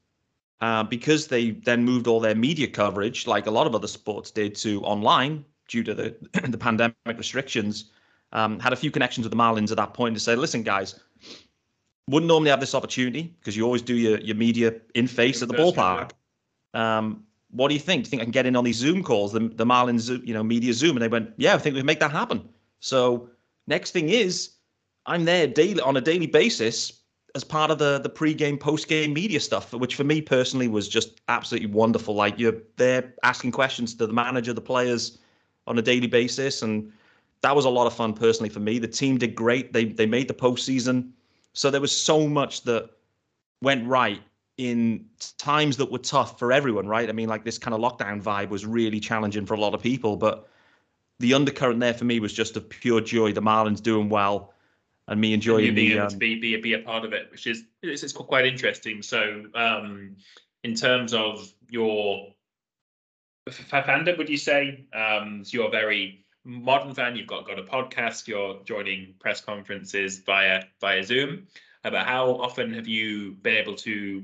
uh, 0.61 0.83
because 0.83 1.27
they 1.27 1.51
then 1.51 1.83
moved 1.83 2.07
all 2.07 2.19
their 2.19 2.35
media 2.35 2.67
coverage, 2.67 3.27
like 3.27 3.47
a 3.47 3.51
lot 3.51 3.67
of 3.67 3.75
other 3.75 3.87
sports 3.87 4.31
did, 4.31 4.55
to 4.55 4.81
online 4.81 5.43
due 5.67 5.83
to 5.83 5.93
the 5.93 6.15
the 6.49 6.57
pandemic 6.57 6.95
restrictions. 7.05 7.91
Um, 8.31 8.59
had 8.59 8.73
a 8.73 8.75
few 8.75 8.91
connections 8.91 9.25
with 9.25 9.31
the 9.31 9.37
Marlins 9.37 9.71
at 9.71 9.77
that 9.77 9.93
point 9.93 10.15
to 10.15 10.19
say, 10.19 10.35
listen, 10.35 10.63
guys, 10.63 10.99
wouldn't 12.09 12.27
normally 12.27 12.49
have 12.49 12.59
this 12.59 12.75
opportunity 12.75 13.33
because 13.39 13.55
you 13.55 13.63
always 13.63 13.81
do 13.81 13.95
your, 13.95 14.19
your 14.19 14.35
media 14.35 14.73
in 14.93 15.07
face 15.07 15.41
at 15.41 15.47
the 15.47 15.53
ballpark. 15.53 16.11
Um, 16.73 17.23
what 17.51 17.69
do 17.69 17.73
you 17.73 17.79
think? 17.79 18.03
Do 18.03 18.07
you 18.07 18.09
think 18.11 18.21
I 18.21 18.25
can 18.25 18.31
get 18.31 18.45
in 18.45 18.55
on 18.55 18.63
these 18.63 18.75
Zoom 18.75 19.03
calls, 19.03 19.31
the, 19.31 19.39
the 19.39 19.65
Marlins, 19.65 20.09
you 20.27 20.33
know, 20.33 20.43
media 20.43 20.73
Zoom? 20.73 20.97
And 20.97 21.01
they 21.01 21.07
went, 21.07 21.31
yeah, 21.37 21.55
I 21.55 21.57
think 21.57 21.73
we 21.73 21.79
can 21.79 21.85
make 21.85 22.01
that 22.01 22.11
happen. 22.11 22.47
So 22.79 23.29
next 23.67 23.91
thing 23.91 24.09
is 24.09 24.51
I'm 25.05 25.23
there 25.23 25.47
daily 25.47 25.79
on 25.81 25.95
a 25.95 26.01
daily 26.01 26.27
basis 26.27 27.01
as 27.35 27.43
part 27.43 27.69
of 27.69 27.77
the 27.77 27.99
the 27.99 28.09
pre-game, 28.09 28.57
post-game 28.57 29.13
media 29.13 29.39
stuff, 29.39 29.73
which 29.73 29.95
for 29.95 30.05
me 30.05 30.21
personally 30.21 30.67
was 30.67 30.87
just 30.87 31.21
absolutely 31.27 31.69
wonderful. 31.69 32.15
Like 32.15 32.39
you're 32.39 32.61
there 32.77 33.13
asking 33.23 33.51
questions 33.51 33.93
to 33.95 34.07
the 34.07 34.13
manager, 34.13 34.53
the 34.53 34.61
players 34.61 35.19
on 35.67 35.77
a 35.77 35.81
daily 35.81 36.07
basis. 36.07 36.61
And 36.61 36.91
that 37.41 37.55
was 37.55 37.65
a 37.65 37.69
lot 37.69 37.85
of 37.85 37.93
fun 37.93 38.13
personally 38.13 38.49
for 38.49 38.61
me. 38.61 38.79
The 38.79 38.87
team 38.87 39.17
did 39.17 39.35
great. 39.35 39.73
They 39.73 39.85
they 39.85 40.05
made 40.05 40.27
the 40.29 40.33
postseason. 40.33 41.11
So 41.53 41.69
there 41.69 41.81
was 41.81 41.95
so 41.95 42.27
much 42.27 42.63
that 42.63 42.89
went 43.61 43.85
right 43.87 44.21
in 44.57 45.05
times 45.37 45.75
that 45.77 45.91
were 45.91 45.99
tough 45.99 46.39
for 46.39 46.53
everyone, 46.53 46.87
right? 46.87 47.09
I 47.09 47.11
mean, 47.11 47.27
like 47.27 47.43
this 47.43 47.57
kind 47.57 47.73
of 47.73 47.81
lockdown 47.81 48.21
vibe 48.21 48.49
was 48.49 48.65
really 48.65 48.99
challenging 48.99 49.45
for 49.45 49.53
a 49.53 49.59
lot 49.59 49.73
of 49.73 49.81
people, 49.81 50.15
but 50.15 50.47
the 51.19 51.33
undercurrent 51.33 51.79
there 51.79 51.93
for 51.93 52.05
me 52.05 52.19
was 52.19 52.33
just 52.33 52.55
of 52.55 52.69
pure 52.69 53.01
joy. 53.01 53.33
The 53.33 53.41
Marlins 53.41 53.81
doing 53.81 54.09
well, 54.09 54.53
and 55.07 55.21
me 55.21 55.33
enjoying 55.33 55.67
and 55.67 55.75
being 55.75 55.89
the, 55.89 55.95
able 55.95 56.03
um, 56.05 56.09
to 56.09 56.17
be, 56.17 56.39
be 56.39 56.55
be 56.57 56.73
a 56.73 56.79
part 56.79 57.05
of 57.05 57.13
it, 57.13 57.29
which 57.31 57.47
is 57.47 57.63
it's, 57.81 58.03
it's 58.03 58.13
quite 58.13 58.45
interesting. 58.45 59.01
So, 59.01 59.43
um, 59.53 60.15
in 60.63 60.75
terms 60.75 61.13
of 61.13 61.51
your 61.69 62.33
fandom, 63.49 64.17
would 64.17 64.29
you 64.29 64.37
say 64.37 64.85
um, 64.93 65.43
so 65.43 65.57
you're 65.57 65.67
a 65.67 65.71
very 65.71 66.25
modern 66.43 66.93
fan? 66.93 67.15
You've 67.15 67.27
got 67.27 67.45
got 67.45 67.59
a 67.59 67.63
podcast. 67.63 68.27
You're 68.27 68.63
joining 68.63 69.13
press 69.19 69.41
conferences 69.41 70.19
via 70.19 70.63
via 70.81 71.03
Zoom. 71.03 71.47
About 71.83 72.07
how 72.07 72.31
often 72.31 72.73
have 72.73 72.87
you 72.87 73.33
been 73.33 73.57
able 73.57 73.75
to 73.75 74.23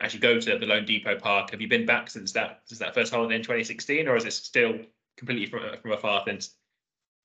actually 0.00 0.20
go 0.20 0.40
to 0.40 0.58
the 0.58 0.66
LoanDepot 0.66 1.20
Park. 1.20 1.50
Have 1.50 1.60
you 1.60 1.68
been 1.68 1.86
back 1.86 2.10
since 2.10 2.32
that 2.32 2.62
since 2.64 2.78
that 2.80 2.94
first 2.94 3.12
holiday 3.12 3.36
in 3.36 3.42
2016, 3.42 4.08
or 4.08 4.16
is 4.16 4.24
it 4.24 4.32
still 4.32 4.78
completely 5.16 5.46
from 5.46 5.62
from 5.80 5.92
afar 5.92 6.24
since? 6.26 6.56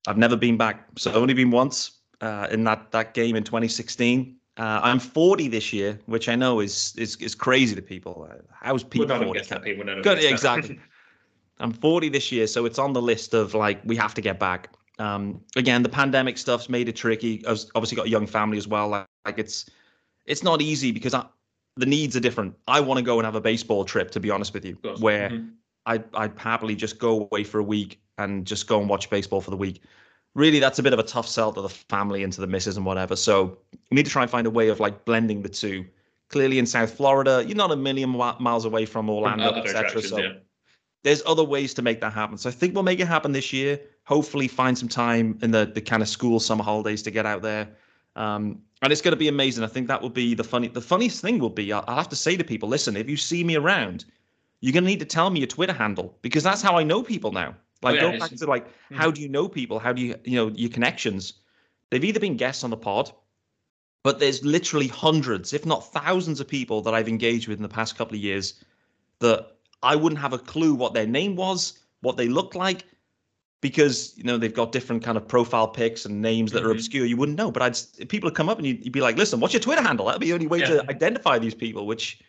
I've 0.08 0.18
never 0.18 0.36
been 0.36 0.56
back. 0.56 0.88
So 1.00 1.10
I've 1.10 1.18
only 1.18 1.34
been 1.34 1.50
once 1.50 2.00
uh, 2.26 2.48
in 2.52 2.64
that 2.64 2.92
that 2.92 3.14
game 3.14 3.36
in 3.36 3.44
2016. 3.44 4.36
Uh, 4.58 4.80
I'm 4.82 5.00
40 5.00 5.50
this 5.50 5.74
year, 5.74 6.00
which 6.06 6.30
I 6.30 6.36
know 6.36 6.60
is 6.60 6.94
is 6.98 7.16
is 7.18 7.36
crazy 7.36 7.76
to 7.76 7.82
people. 7.82 8.28
Uh, 8.30 8.36
how's 8.52 8.84
Pete 8.84 9.08
well, 9.08 9.24
40? 9.24 9.42
That, 9.42 9.64
people, 9.64 9.86
Not 9.86 10.04
Good, 10.04 10.24
exactly. 10.24 10.80
I'm 11.60 11.72
40 11.72 12.10
this 12.10 12.32
year, 12.32 12.48
so 12.48 12.66
it's 12.66 12.80
on 12.80 12.94
the 12.94 13.02
list 13.02 13.34
of 13.34 13.54
like 13.54 13.80
we 13.86 13.96
have 13.96 14.14
to 14.16 14.22
get 14.22 14.40
back. 14.40 14.70
Um, 14.98 15.42
again, 15.56 15.84
the 15.84 15.90
pandemic 15.90 16.38
stuff's 16.38 16.70
made 16.70 16.90
it 16.90 16.96
tricky. 16.96 17.46
I've 17.46 17.64
obviously 17.76 17.98
got 17.98 18.08
a 18.08 18.10
young 18.10 18.28
family 18.28 18.58
as 18.58 18.68
well. 18.68 18.90
Like, 18.90 19.08
like 19.26 19.40
it's 19.40 19.70
it's 20.26 20.44
not 20.44 20.62
easy 20.62 20.92
because 20.92 21.14
I, 21.14 21.26
the 21.78 21.86
needs 21.86 22.16
are 22.16 22.22
different. 22.22 22.56
I 22.68 22.80
want 22.80 22.98
to 22.98 23.04
go 23.04 23.20
and 23.20 23.26
have 23.26 23.36
a 23.36 23.42
baseball 23.42 23.86
trip, 23.86 24.10
to 24.12 24.20
be 24.20 24.32
honest 24.32 24.54
with 24.54 24.66
you, 24.66 24.78
where 25.00 25.30
mm-hmm. 25.30 25.50
I'd, 25.86 26.06
I'd 26.14 26.40
happily 26.40 26.76
just 26.76 26.98
go 26.98 27.28
away 27.32 27.44
for 27.44 27.60
a 27.60 27.64
week 27.64 28.00
and 28.18 28.48
just 28.48 28.68
go 28.68 28.80
and 28.80 28.90
watch 28.90 29.10
baseball 29.10 29.42
for 29.42 29.52
the 29.52 29.58
week. 29.58 29.82
Really, 30.36 30.60
that's 30.60 30.80
a 30.80 30.84
bit 30.84 30.94
of 30.94 31.00
a 31.00 31.04
tough 31.04 31.28
sell 31.28 31.52
to 31.54 31.62
the 31.62 31.70
family 31.70 32.24
and 32.24 32.32
to 32.34 32.42
the 32.42 32.48
missus 32.48 32.76
and 32.78 32.86
whatever. 32.86 33.16
So 33.16 33.58
we 33.90 33.96
need 33.96 34.06
to 34.06 34.12
try 34.12 34.22
and 34.22 34.30
find 34.30 34.46
a 34.46 34.50
way 34.50 34.68
of 34.68 34.80
like 34.80 35.06
blending 35.06 35.42
the 35.42 35.50
two. 35.50 35.86
Clearly, 36.30 36.60
in 36.60 36.66
South 36.66 36.94
Florida, 36.94 37.44
you're 37.46 37.56
not 37.56 37.72
a 37.72 37.76
million 37.76 38.10
miles 38.10 38.66
away 38.66 38.86
from 38.86 39.10
Orlando, 39.10 39.54
etc. 39.54 40.02
So 40.02 40.18
yeah. 40.18 40.34
there's 41.04 41.22
other 41.26 41.44
ways 41.44 41.74
to 41.76 41.82
make 41.82 42.02
that 42.02 42.14
happen. 42.14 42.38
So 42.38 42.50
I 42.50 42.52
think 42.52 42.74
we'll 42.74 42.84
make 42.84 43.00
it 43.00 43.08
happen 43.08 43.32
this 43.32 43.54
year. 43.54 43.80
Hopefully, 44.04 44.48
find 44.48 44.78
some 44.78 44.90
time 44.90 45.38
in 45.42 45.52
the 45.52 45.66
the 45.66 45.82
kind 45.82 46.04
of 46.04 46.10
school 46.10 46.40
summer 46.40 46.64
holidays 46.64 47.02
to 47.04 47.12
get 47.12 47.26
out 47.26 47.42
there. 47.42 47.70
Um, 48.16 48.62
and 48.82 48.92
it's 48.92 49.02
going 49.02 49.14
to 49.14 49.18
be 49.18 49.28
amazing. 49.28 49.64
I 49.64 49.68
think 49.68 49.88
that 49.88 50.02
will 50.02 50.10
be 50.10 50.34
the 50.34 50.44
funny. 50.44 50.68
The 50.68 50.82
funniest 50.82 51.22
thing 51.22 51.40
will 51.40 51.50
be 51.50 51.72
I'll, 51.72 51.86
I'll 51.88 51.96
have 51.96 52.10
to 52.10 52.16
say 52.16 52.36
to 52.36 52.44
people, 52.44 52.68
listen, 52.68 52.98
if 52.98 53.10
you 53.10 53.18
see 53.18 53.44
me 53.44 53.56
around, 53.56 54.06
you're 54.62 54.74
going 54.74 54.84
to 54.84 54.90
need 54.90 55.00
to 55.00 55.06
tell 55.06 55.30
me 55.30 55.40
your 55.40 55.48
Twitter 55.48 55.74
handle 55.74 56.18
because 56.22 56.44
that's 56.44 56.62
how 56.62 56.78
I 56.78 56.84
know 56.84 57.04
people 57.04 57.32
now. 57.32 57.56
Like 57.82 58.02
oh, 58.02 58.06
yeah, 58.06 58.12
go 58.14 58.20
back 58.20 58.32
to 58.32 58.46
like 58.48 58.68
mm-hmm. 58.68 58.96
how 58.96 59.12
do 59.12 59.22
you 59.22 59.30
know 59.30 59.48
people? 59.48 59.80
How 59.80 59.94
do 59.94 60.02
you 60.02 60.16
you 60.24 60.36
know 60.36 60.48
your 60.56 60.72
connections? 60.72 61.34
They've 61.90 62.04
either 62.04 62.20
been 62.20 62.38
guests 62.38 62.64
on 62.64 62.70
the 62.70 62.78
pod, 62.78 63.12
but 64.04 64.20
there's 64.20 64.44
literally 64.44 64.88
hundreds, 64.88 65.54
if 65.54 65.66
not 65.66 65.92
thousands, 65.92 66.40
of 66.40 66.48
people 66.48 66.82
that 66.82 66.94
I've 66.94 67.08
engaged 67.08 67.48
with 67.48 67.58
in 67.58 67.64
the 67.64 67.70
past 67.70 67.98
couple 67.98 68.16
of 68.16 68.22
years 68.22 68.56
that 69.20 69.56
I 69.84 69.96
wouldn't 69.96 70.20
have 70.20 70.34
a 70.34 70.38
clue 70.38 70.74
what 70.74 70.94
their 70.94 71.08
name 71.08 71.36
was, 71.36 71.80
what 72.02 72.18
they 72.18 72.28
looked 72.28 72.56
like, 72.56 72.86
because 73.62 74.14
you 74.18 74.24
know 74.24 74.38
they've 74.38 74.54
got 74.54 74.72
different 74.72 75.04
kind 75.04 75.18
of 75.18 75.28
profile 75.28 75.68
pics 75.68 76.06
and 76.06 76.22
names 76.22 76.52
that 76.52 76.60
mm-hmm. 76.60 76.68
are 76.68 76.72
obscure. 76.72 77.06
You 77.06 77.18
wouldn't 77.18 77.38
know, 77.38 77.52
but 77.52 77.62
I'd 77.62 78.10
people 78.10 78.28
would 78.28 78.36
come 78.36 78.50
up 78.50 78.58
and 78.58 78.68
you'd, 78.68 78.84
you'd, 78.84 78.94
be 78.94 79.02
like, 79.02 79.18
"Listen, 79.18 79.40
what's 79.40 79.54
your 79.54 79.62
Twitter 79.62 79.82
handle?" 79.82 80.06
That'd 80.06 80.22
be 80.22 80.28
the 80.28 80.34
only 80.34 80.48
way 80.48 80.60
yeah. 80.60 80.68
to 80.68 80.90
identify 80.90 81.40
these 81.40 81.56
people, 81.56 81.88
which 81.88 82.20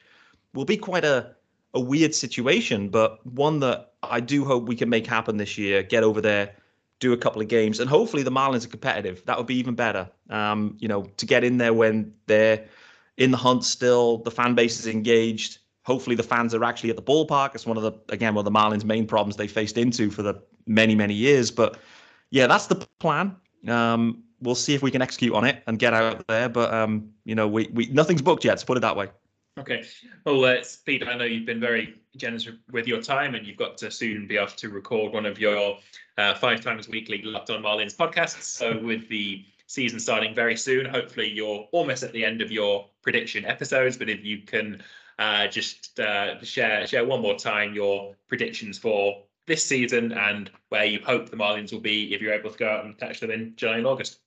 will 0.54 0.64
be 0.64 0.76
quite 0.76 1.04
a 1.04 1.34
a 1.74 1.80
weird 1.80 2.14
situation, 2.14 2.88
but 2.88 3.24
one 3.26 3.60
that 3.60 3.92
I 4.02 4.20
do 4.20 4.44
hope 4.44 4.66
we 4.66 4.76
can 4.76 4.88
make 4.88 5.06
happen 5.06 5.36
this 5.36 5.58
year. 5.58 5.82
Get 5.82 6.02
over 6.02 6.20
there, 6.20 6.54
do 7.00 7.12
a 7.12 7.16
couple 7.16 7.42
of 7.42 7.48
games, 7.48 7.80
and 7.80 7.88
hopefully 7.88 8.22
the 8.22 8.30
Marlins 8.30 8.64
are 8.64 8.70
competitive. 8.70 9.24
That 9.26 9.36
would 9.36 9.46
be 9.46 9.56
even 9.56 9.74
better. 9.74 10.08
Um, 10.30 10.76
you 10.78 10.88
know, 10.88 11.02
to 11.16 11.26
get 11.26 11.44
in 11.44 11.58
there 11.58 11.74
when 11.74 12.14
they're 12.26 12.64
in 13.16 13.30
the 13.30 13.36
hunt 13.36 13.64
still, 13.64 14.18
the 14.18 14.30
fan 14.30 14.54
base 14.54 14.78
is 14.80 14.86
engaged. 14.86 15.58
Hopefully 15.84 16.16
the 16.16 16.22
fans 16.22 16.54
are 16.54 16.64
actually 16.64 16.90
at 16.90 16.96
the 16.96 17.02
ballpark. 17.02 17.54
It's 17.54 17.66
one 17.66 17.76
of 17.76 17.82
the 17.82 17.92
again 18.08 18.34
one 18.34 18.46
of 18.46 18.52
the 18.52 18.58
Marlins' 18.58 18.84
main 18.84 19.06
problems 19.06 19.36
they 19.36 19.46
faced 19.46 19.78
into 19.78 20.10
for 20.10 20.22
the 20.22 20.34
many 20.66 20.94
many 20.94 21.14
years. 21.14 21.50
But 21.50 21.78
yeah, 22.30 22.46
that's 22.46 22.66
the 22.66 22.86
plan. 22.98 23.36
Um, 23.68 24.22
we'll 24.40 24.54
see 24.54 24.74
if 24.74 24.82
we 24.82 24.90
can 24.90 25.02
execute 25.02 25.34
on 25.34 25.44
it 25.44 25.62
and 25.66 25.78
get 25.78 25.94
out 25.94 26.26
there. 26.26 26.48
But 26.48 26.72
um, 26.72 27.10
you 27.24 27.34
know, 27.34 27.46
we, 27.46 27.68
we 27.72 27.86
nothing's 27.86 28.22
booked 28.22 28.44
yet. 28.44 28.58
To 28.58 28.66
put 28.66 28.76
it 28.76 28.80
that 28.80 28.96
way. 28.96 29.08
Okay. 29.58 29.84
Well, 30.26 30.44
uh, 30.44 30.62
I 30.86 31.16
know 31.16 31.24
you've 31.24 31.46
been 31.46 31.60
very 31.60 31.94
generous 32.16 32.46
with 32.70 32.86
your 32.86 33.00
time, 33.00 33.34
and 33.34 33.46
you've 33.46 33.56
got 33.56 33.78
to 33.78 33.90
soon 33.90 34.26
be 34.26 34.36
off 34.36 34.54
to 34.56 34.68
record 34.68 35.14
one 35.14 35.24
of 35.24 35.38
your 35.38 35.78
uh, 36.18 36.34
five 36.34 36.60
times 36.60 36.88
weekly 36.88 37.22
Locked 37.22 37.48
On 37.50 37.62
Marlins 37.62 37.96
podcasts. 37.96 38.42
So 38.42 38.78
with 38.78 39.08
the 39.08 39.44
season 39.66 39.98
starting 39.98 40.34
very 40.34 40.56
soon, 40.56 40.84
hopefully 40.84 41.30
you're 41.30 41.66
almost 41.72 42.02
at 42.02 42.12
the 42.12 42.24
end 42.24 42.42
of 42.42 42.52
your 42.52 42.86
prediction 43.02 43.46
episodes. 43.46 43.96
But 43.96 44.10
if 44.10 44.22
you 44.22 44.42
can 44.42 44.82
uh, 45.18 45.46
just 45.46 45.98
uh, 46.00 46.42
share 46.44 46.86
share 46.86 47.06
one 47.06 47.22
more 47.22 47.36
time 47.36 47.74
your 47.74 48.14
predictions 48.28 48.76
for 48.76 49.22
this 49.46 49.64
season 49.64 50.12
and 50.12 50.50
where 50.68 50.84
you 50.84 51.00
hope 51.02 51.30
the 51.30 51.36
Marlins 51.36 51.72
will 51.72 51.80
be 51.80 52.12
if 52.12 52.20
you're 52.20 52.34
able 52.34 52.50
to 52.50 52.58
go 52.58 52.68
out 52.68 52.84
and 52.84 52.98
catch 52.98 53.20
them 53.20 53.30
in 53.30 53.54
July 53.56 53.78
and 53.78 53.86
August. 53.86 54.18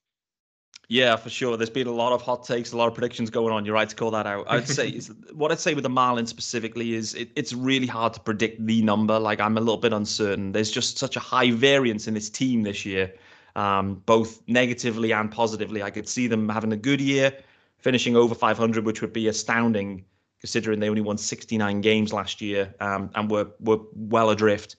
Yeah, 0.92 1.16
for 1.18 1.30
sure. 1.30 1.56
There's 1.56 1.70
been 1.70 1.86
a 1.86 1.92
lot 1.92 2.14
of 2.14 2.22
hot 2.24 2.46
takes, 2.46 2.72
a 2.72 2.78
lot 2.78 2.88
of 2.88 2.96
predictions 2.96 3.30
going 3.30 3.54
on. 3.54 3.64
You're 3.64 3.76
right 3.76 3.88
to 3.88 3.96
call 3.96 4.10
that 4.12 4.26
out. 4.26 4.46
I'd 4.50 4.68
say 4.68 5.00
what 5.34 5.52
I'd 5.52 5.60
say 5.60 5.76
with 5.76 5.84
the 5.84 5.90
Marlins 5.90 6.30
specifically 6.30 6.96
is 6.96 7.14
it, 7.14 7.30
it's 7.36 7.54
really 7.54 7.86
hard 7.86 8.14
to 8.14 8.20
predict 8.20 8.66
the 8.66 8.82
number. 8.82 9.20
Like 9.20 9.40
I'm 9.40 9.56
a 9.58 9.60
little 9.60 9.78
bit 9.78 9.94
uncertain. 9.94 10.52
There's 10.52 10.72
just 10.72 10.98
such 10.98 11.16
a 11.16 11.20
high 11.20 11.52
variance 11.52 12.08
in 12.08 12.16
this 12.16 12.30
team 12.30 12.64
this 12.64 12.86
year. 12.86 13.14
um, 13.56 14.02
both 14.06 14.42
negatively 14.48 15.12
and 15.12 15.32
positively. 15.32 15.84
I 15.84 15.90
could 15.90 16.08
see 16.08 16.28
them 16.28 16.50
having 16.50 16.72
a 16.72 16.78
good 16.78 17.02
year, 17.02 17.38
finishing 17.78 18.16
over 18.16 18.36
500, 18.36 18.86
which 18.86 19.02
would 19.02 19.14
be 19.14 19.28
astounding 19.28 20.06
considering 20.40 20.80
they 20.80 20.88
only 20.88 21.02
won 21.02 21.18
69 21.18 21.82
games 21.82 22.14
last 22.14 22.40
year 22.40 22.74
um, 22.80 23.10
and 23.16 23.30
were 23.30 23.50
were 23.60 23.80
well 23.94 24.30
adrift. 24.30 24.78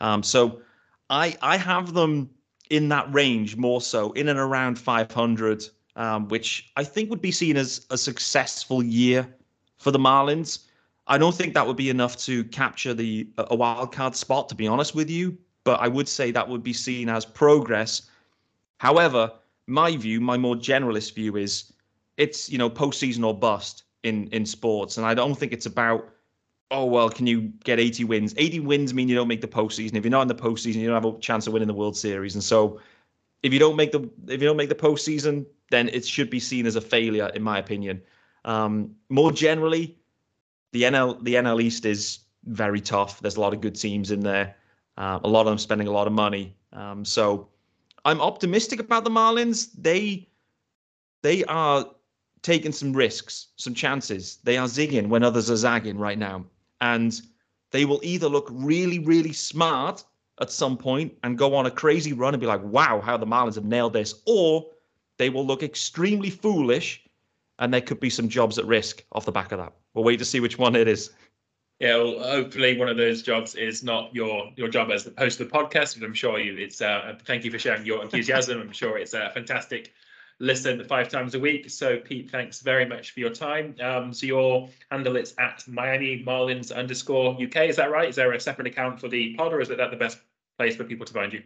Um, 0.00 0.22
so 0.22 0.60
I 1.08 1.36
I 1.40 1.56
have 1.56 1.94
them 1.94 2.30
in 2.70 2.88
that 2.88 3.12
range 3.12 3.56
more 3.56 3.80
so 3.80 4.12
in 4.12 4.28
and 4.28 4.38
around 4.38 4.78
500, 4.78 5.68
um, 5.96 6.28
which 6.28 6.70
I 6.76 6.84
think 6.84 7.10
would 7.10 7.22
be 7.22 7.32
seen 7.32 7.56
as 7.56 7.86
a 7.90 7.98
successful 7.98 8.82
year 8.82 9.26
for 9.78 9.90
the 9.90 9.98
Marlins. 9.98 10.60
I 11.06 11.18
don't 11.18 11.34
think 11.34 11.54
that 11.54 11.66
would 11.66 11.76
be 11.76 11.90
enough 11.90 12.16
to 12.18 12.44
capture 12.44 12.92
the 12.92 13.28
a 13.38 13.54
wild 13.54 13.92
card 13.92 14.16
spot, 14.16 14.48
to 14.48 14.54
be 14.54 14.66
honest 14.66 14.94
with 14.94 15.08
you. 15.08 15.38
But 15.64 15.80
I 15.80 15.88
would 15.88 16.08
say 16.08 16.30
that 16.30 16.48
would 16.48 16.62
be 16.62 16.72
seen 16.72 17.08
as 17.08 17.24
progress. 17.24 18.02
However, 18.78 19.32
my 19.66 19.96
view, 19.96 20.20
my 20.20 20.36
more 20.36 20.56
generalist 20.56 21.14
view 21.14 21.36
is 21.36 21.72
it's 22.16 22.50
you 22.50 22.58
know 22.58 22.70
postseason 22.70 23.24
or 23.24 23.38
bust 23.38 23.84
in 24.02 24.28
in 24.28 24.46
sports, 24.46 24.96
and 24.96 25.06
I 25.06 25.14
don't 25.14 25.34
think 25.34 25.52
it's 25.52 25.66
about 25.66 26.08
oh 26.70 26.84
well, 26.84 27.08
can 27.08 27.26
you 27.26 27.52
get 27.64 27.78
80 27.78 28.04
wins? 28.04 28.34
80 28.36 28.60
wins 28.60 28.94
mean 28.94 29.08
you 29.08 29.14
don't 29.14 29.28
make 29.28 29.40
the 29.40 29.48
postseason. 29.48 29.94
If 29.94 30.04
you're 30.04 30.10
not 30.10 30.22
in 30.22 30.28
the 30.28 30.34
postseason, 30.34 30.76
you 30.76 30.86
don't 30.88 31.02
have 31.02 31.14
a 31.14 31.18
chance 31.20 31.46
of 31.46 31.52
winning 31.52 31.68
the 31.68 31.74
World 31.74 31.96
Series. 31.96 32.34
And 32.34 32.42
so, 32.42 32.80
if 33.42 33.52
you 33.52 33.58
don't 33.58 33.76
make 33.76 33.92
the 33.92 34.08
if 34.26 34.40
you 34.40 34.48
don't 34.48 34.56
make 34.56 34.68
the 34.68 34.74
postseason, 34.74 35.46
then 35.70 35.88
it 35.90 36.04
should 36.04 36.30
be 36.30 36.40
seen 36.40 36.66
as 36.66 36.76
a 36.76 36.80
failure, 36.80 37.30
in 37.34 37.42
my 37.42 37.58
opinion. 37.58 38.02
Um, 38.44 38.94
more 39.08 39.32
generally, 39.32 39.96
the 40.72 40.82
NL 40.82 41.22
the 41.24 41.34
NL 41.34 41.62
East 41.62 41.84
is 41.84 42.20
very 42.44 42.80
tough. 42.80 43.20
There's 43.20 43.36
a 43.36 43.40
lot 43.40 43.52
of 43.52 43.60
good 43.60 43.74
teams 43.74 44.10
in 44.10 44.20
there. 44.20 44.56
Uh, 44.96 45.20
a 45.22 45.28
lot 45.28 45.42
of 45.42 45.46
them 45.46 45.58
spending 45.58 45.88
a 45.88 45.92
lot 45.92 46.06
of 46.06 46.12
money. 46.12 46.56
Um, 46.72 47.04
so 47.04 47.48
I'm 48.04 48.20
optimistic 48.20 48.80
about 48.80 49.04
the 49.04 49.10
Marlins. 49.10 49.70
They 49.76 50.28
they 51.22 51.44
are 51.44 51.86
taking 52.42 52.72
some 52.72 52.92
risks, 52.92 53.48
some 53.56 53.74
chances. 53.74 54.38
They 54.44 54.56
are 54.56 54.66
zigging 54.66 55.08
when 55.08 55.22
others 55.22 55.50
are 55.50 55.56
zagging 55.56 55.98
right 55.98 56.18
now. 56.18 56.44
And 56.80 57.20
they 57.70 57.84
will 57.84 58.00
either 58.02 58.28
look 58.28 58.48
really, 58.50 58.98
really 58.98 59.32
smart 59.32 60.04
at 60.40 60.50
some 60.50 60.76
point 60.76 61.12
and 61.22 61.38
go 61.38 61.54
on 61.54 61.66
a 61.66 61.70
crazy 61.70 62.12
run 62.12 62.34
and 62.34 62.40
be 62.40 62.46
like, 62.46 62.62
wow, 62.62 63.00
how 63.00 63.16
the 63.16 63.26
Marlins 63.26 63.54
have 63.54 63.64
nailed 63.64 63.94
this, 63.94 64.22
or 64.26 64.66
they 65.18 65.30
will 65.30 65.46
look 65.46 65.62
extremely 65.62 66.30
foolish 66.30 67.02
and 67.58 67.72
there 67.72 67.80
could 67.80 68.00
be 68.00 68.10
some 68.10 68.28
jobs 68.28 68.58
at 68.58 68.66
risk 68.66 69.04
off 69.12 69.24
the 69.24 69.32
back 69.32 69.52
of 69.52 69.58
that. 69.58 69.72
We'll 69.94 70.04
wait 70.04 70.18
to 70.18 70.24
see 70.24 70.40
which 70.40 70.58
one 70.58 70.76
it 70.76 70.88
is. 70.88 71.10
Yeah, 71.80 71.96
well, 71.96 72.18
hopefully 72.18 72.78
one 72.78 72.88
of 72.88 72.96
those 72.96 73.22
jobs 73.22 73.54
is 73.54 73.82
not 73.82 74.14
your 74.14 74.50
your 74.56 74.68
job 74.68 74.90
as 74.90 75.04
the 75.04 75.12
host 75.18 75.40
of 75.40 75.50
the 75.50 75.58
podcast, 75.58 75.98
but 75.98 76.06
I'm 76.06 76.14
sure 76.14 76.38
you. 76.38 76.56
It's 76.56 76.80
uh, 76.80 77.18
thank 77.24 77.44
you 77.44 77.50
for 77.50 77.58
sharing 77.58 77.84
your 77.84 78.02
enthusiasm. 78.02 78.60
I'm 78.60 78.72
sure 78.72 78.96
it's 78.96 79.12
a 79.12 79.30
fantastic 79.34 79.92
listen 80.38 80.84
five 80.84 81.08
times 81.08 81.34
a 81.34 81.40
week. 81.40 81.70
So 81.70 81.98
Pete, 81.98 82.30
thanks 82.30 82.60
very 82.60 82.84
much 82.84 83.12
for 83.12 83.20
your 83.20 83.30
time. 83.30 83.74
Um, 83.80 84.12
so 84.12 84.26
your 84.26 84.68
handle 84.90 85.16
it's 85.16 85.34
at 85.38 85.66
Miami 85.66 86.22
Marlins 86.24 86.74
underscore 86.74 87.36
UK. 87.40 87.68
Is 87.68 87.76
that 87.76 87.90
right? 87.90 88.08
Is 88.08 88.16
there 88.16 88.32
a 88.32 88.40
separate 88.40 88.66
account 88.66 89.00
for 89.00 89.08
the 89.08 89.34
pod, 89.34 89.52
or 89.52 89.60
is 89.60 89.68
that 89.68 89.90
the 89.90 89.96
best 89.96 90.18
place 90.58 90.76
for 90.76 90.84
people 90.84 91.06
to 91.06 91.12
find 91.12 91.32
you? 91.32 91.42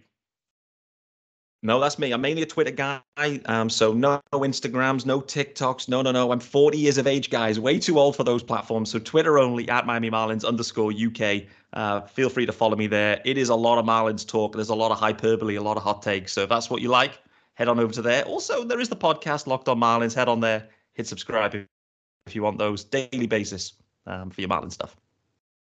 No, 1.62 1.78
that's 1.78 1.98
me. 1.98 2.10
I'm 2.12 2.22
mainly 2.22 2.40
a 2.40 2.46
Twitter 2.46 2.70
guy. 2.70 3.02
Um, 3.44 3.68
so 3.68 3.92
no, 3.92 4.22
no 4.32 4.40
Instagrams, 4.40 5.04
no 5.04 5.20
TikToks. 5.20 5.90
No, 5.90 6.00
no, 6.00 6.10
no. 6.10 6.32
I'm 6.32 6.40
40 6.40 6.78
years 6.78 6.96
of 6.96 7.06
age, 7.06 7.28
guys. 7.28 7.60
Way 7.60 7.78
too 7.78 7.98
old 7.98 8.16
for 8.16 8.24
those 8.24 8.42
platforms. 8.42 8.90
So 8.90 8.98
Twitter 8.98 9.38
only 9.38 9.68
at 9.68 9.84
Miami 9.84 10.10
Marlins 10.10 10.46
underscore 10.46 10.90
UK. 10.90 11.42
Uh, 11.74 12.00
feel 12.06 12.30
free 12.30 12.46
to 12.46 12.52
follow 12.52 12.76
me 12.76 12.86
there. 12.86 13.20
It 13.26 13.36
is 13.36 13.50
a 13.50 13.54
lot 13.54 13.78
of 13.78 13.84
Marlins 13.84 14.26
talk. 14.26 14.54
There's 14.54 14.70
a 14.70 14.74
lot 14.74 14.90
of 14.90 14.98
hyperbole, 14.98 15.56
a 15.56 15.62
lot 15.62 15.76
of 15.76 15.82
hot 15.82 16.00
takes. 16.00 16.32
So 16.32 16.44
if 16.44 16.48
that's 16.48 16.70
what 16.70 16.80
you 16.80 16.88
like, 16.88 17.18
head 17.60 17.68
on 17.68 17.78
over 17.78 17.92
to 17.92 18.00
there. 18.00 18.24
Also, 18.24 18.64
there 18.64 18.80
is 18.80 18.88
the 18.88 18.96
podcast 18.96 19.46
Locked 19.46 19.68
On 19.68 19.78
Marlins. 19.78 20.14
Head 20.14 20.28
on 20.28 20.40
there, 20.40 20.66
hit 20.94 21.06
subscribe 21.06 21.54
if 21.54 22.34
you 22.34 22.42
want 22.42 22.56
those 22.56 22.84
daily 22.84 23.26
basis 23.26 23.74
um, 24.06 24.30
for 24.30 24.40
your 24.40 24.48
Marlin 24.48 24.70
stuff. 24.70 24.96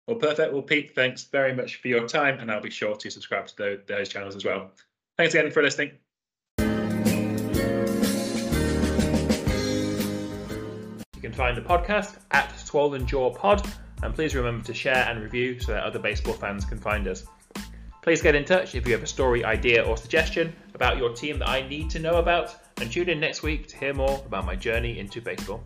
Well, 0.07 0.19
perfect. 0.19 0.53
Well, 0.53 0.61
Pete, 0.61 0.95
thanks 0.95 1.25
very 1.25 1.55
much 1.55 1.77
for 1.77 1.89
your 1.89 2.07
time, 2.07 2.39
and 2.39 2.51
I'll 2.51 2.61
be 2.61 2.69
sure 2.69 2.97
to 2.97 3.11
subscribe 3.11 3.47
to 3.47 3.57
those, 3.57 3.79
those 3.87 4.11
channels 4.11 4.37
as 4.37 4.45
well. 4.45 4.73
Thanks 5.17 5.33
again 5.33 5.51
for 5.51 5.63
listening. 5.63 5.93
You 6.59 6.67
can 11.23 11.33
find 11.33 11.57
the 11.57 11.63
podcast 11.63 12.19
at 12.33 12.55
Swollen 12.59 13.07
Jaw 13.07 13.33
Pod, 13.33 13.67
and 14.03 14.15
please 14.15 14.35
remember 14.35 14.63
to 14.67 14.75
share 14.75 15.07
and 15.09 15.23
review 15.23 15.59
so 15.59 15.73
that 15.73 15.85
other 15.85 15.99
baseball 15.99 16.35
fans 16.35 16.67
can 16.67 16.77
find 16.77 17.09
us. 17.09 17.25
Please 18.03 18.23
get 18.23 18.35
in 18.35 18.47
touch 18.47 18.75
if 18.75 18.87
you 18.87 18.93
have 18.95 19.03
a 19.03 19.07
story, 19.07 19.45
idea, 19.45 19.85
or 19.85 19.97
suggestion 19.97 20.55
about 20.75 20.97
your 20.97 21.15
team 21.15 21.39
that 21.39 21.49
I 21.49 21.69
need 21.69 21.91
to 21.91 21.99
know 21.99 22.15
about, 22.15 22.57
and 22.79 22.91
tune 22.91 23.11
in 23.11 23.21
next 23.21 23.43
week 23.43 23.69
to 23.69 23.77
hear 23.77 23.93
more 23.93 24.23
about 24.25 24.47
my 24.47 24.57
journey 24.57 24.99
into 24.99 25.21
baseball. 25.21 25.63